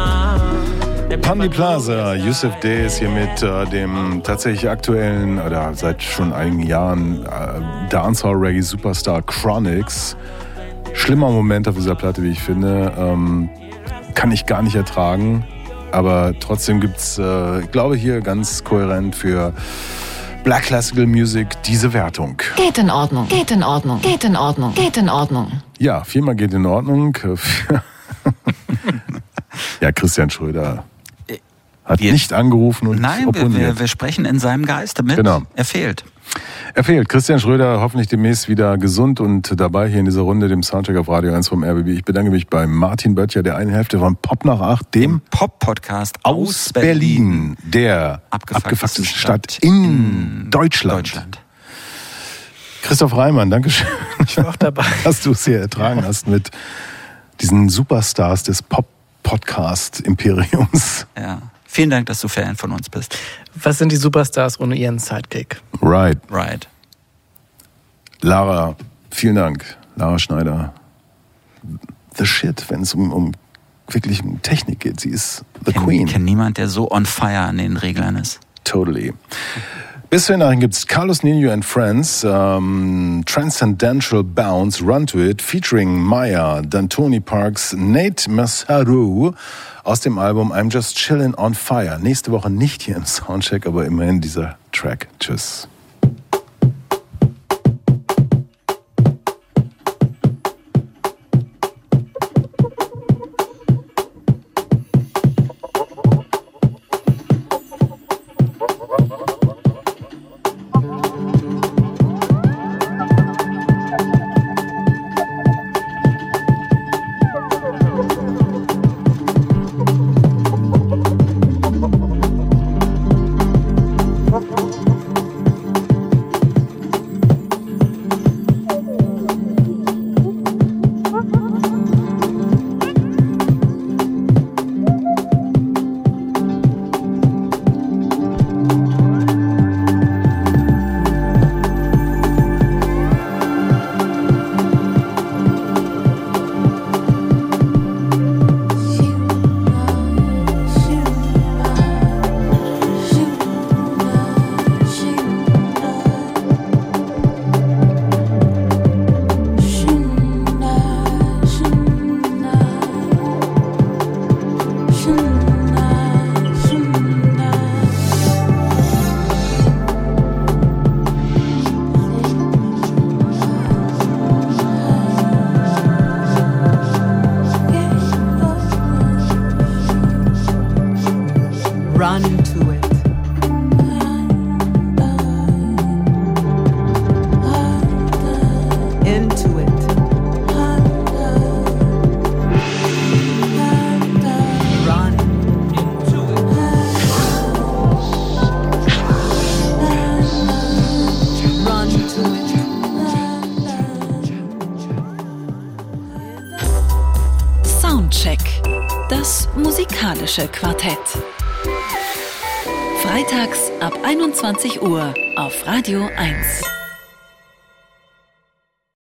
[1.21, 2.77] Pandi Plaza, Yusuf style.
[2.77, 8.61] Days hier mit äh, dem tatsächlich aktuellen oder seit schon einigen Jahren äh, Dancehall Reggae
[8.61, 10.15] Superstar Chronix.
[10.93, 12.93] Schlimmer Moment auf dieser Platte, wie ich finde.
[12.97, 13.49] Ähm,
[14.15, 15.45] kann ich gar nicht ertragen.
[15.91, 19.53] Aber trotzdem gibt's, äh, ich glaube, hier ganz kohärent für
[20.43, 22.41] Black Classical Music diese Wertung.
[22.55, 25.51] Geht in Ordnung, geht in Ordnung, geht in Ordnung, geht in Ordnung.
[25.79, 27.17] Ja, viermal geht in Ordnung.
[29.81, 30.85] ja, Christian Schröder
[31.85, 33.61] hat Wir- nicht angerufen und Nein, wir, opponiert.
[33.61, 35.17] wir, wir sprechen in seinem Geiste mit.
[35.17, 35.41] Genau.
[35.55, 36.03] Er fehlt.
[36.73, 37.09] Er fehlt.
[37.09, 41.09] Christian Schröder hoffentlich demnächst wieder gesund und dabei hier in dieser Runde, dem Soundcheck auf
[41.09, 41.89] Radio 1 vom RBB.
[41.89, 46.17] Ich bedanke mich bei Martin Böttcher, der eine Hälfte von Pop nach acht, dem Pop-Podcast
[46.23, 50.99] aus Berlin, der Abgefucktesten Stadt, Stadt in, Deutschland.
[51.09, 51.39] Deutschland.
[52.81, 53.87] Christoph Reimann, Dankeschön,
[54.25, 54.85] Ich war auch dabei.
[55.03, 56.49] dass du es hier ertragen hast mit
[57.41, 61.05] diesen Superstars des Pop-Podcast-Imperiums.
[61.17, 61.41] Ja.
[61.73, 63.17] Vielen Dank, dass du Fan von uns bist.
[63.55, 65.59] Was sind die Superstars ohne ihren Sidekick?
[65.81, 66.19] Right.
[66.29, 66.67] Right.
[68.21, 68.75] Lara,
[69.09, 69.75] vielen Dank.
[69.95, 70.71] Lara Schneider.
[72.15, 73.31] The shit, wenn es um, um
[73.87, 74.99] wirklich um Technik geht.
[74.99, 76.07] Sie ist the Kenn- Queen.
[76.07, 78.39] Kennt niemand, der so on fire an den Reglern ist.
[78.65, 79.13] Totally.
[80.13, 85.41] Bis zu den gibt es Carlos Nino and Friends, ähm, Transcendental Bounce, Run to It,
[85.41, 89.31] featuring Maya, D'Antoni Parks, Nate Masaru
[89.83, 91.97] aus dem Album I'm Just Chillin' on Fire.
[91.99, 95.07] Nächste Woche nicht hier im Soundcheck, aber immerhin dieser Track.
[95.19, 95.67] Tschüss.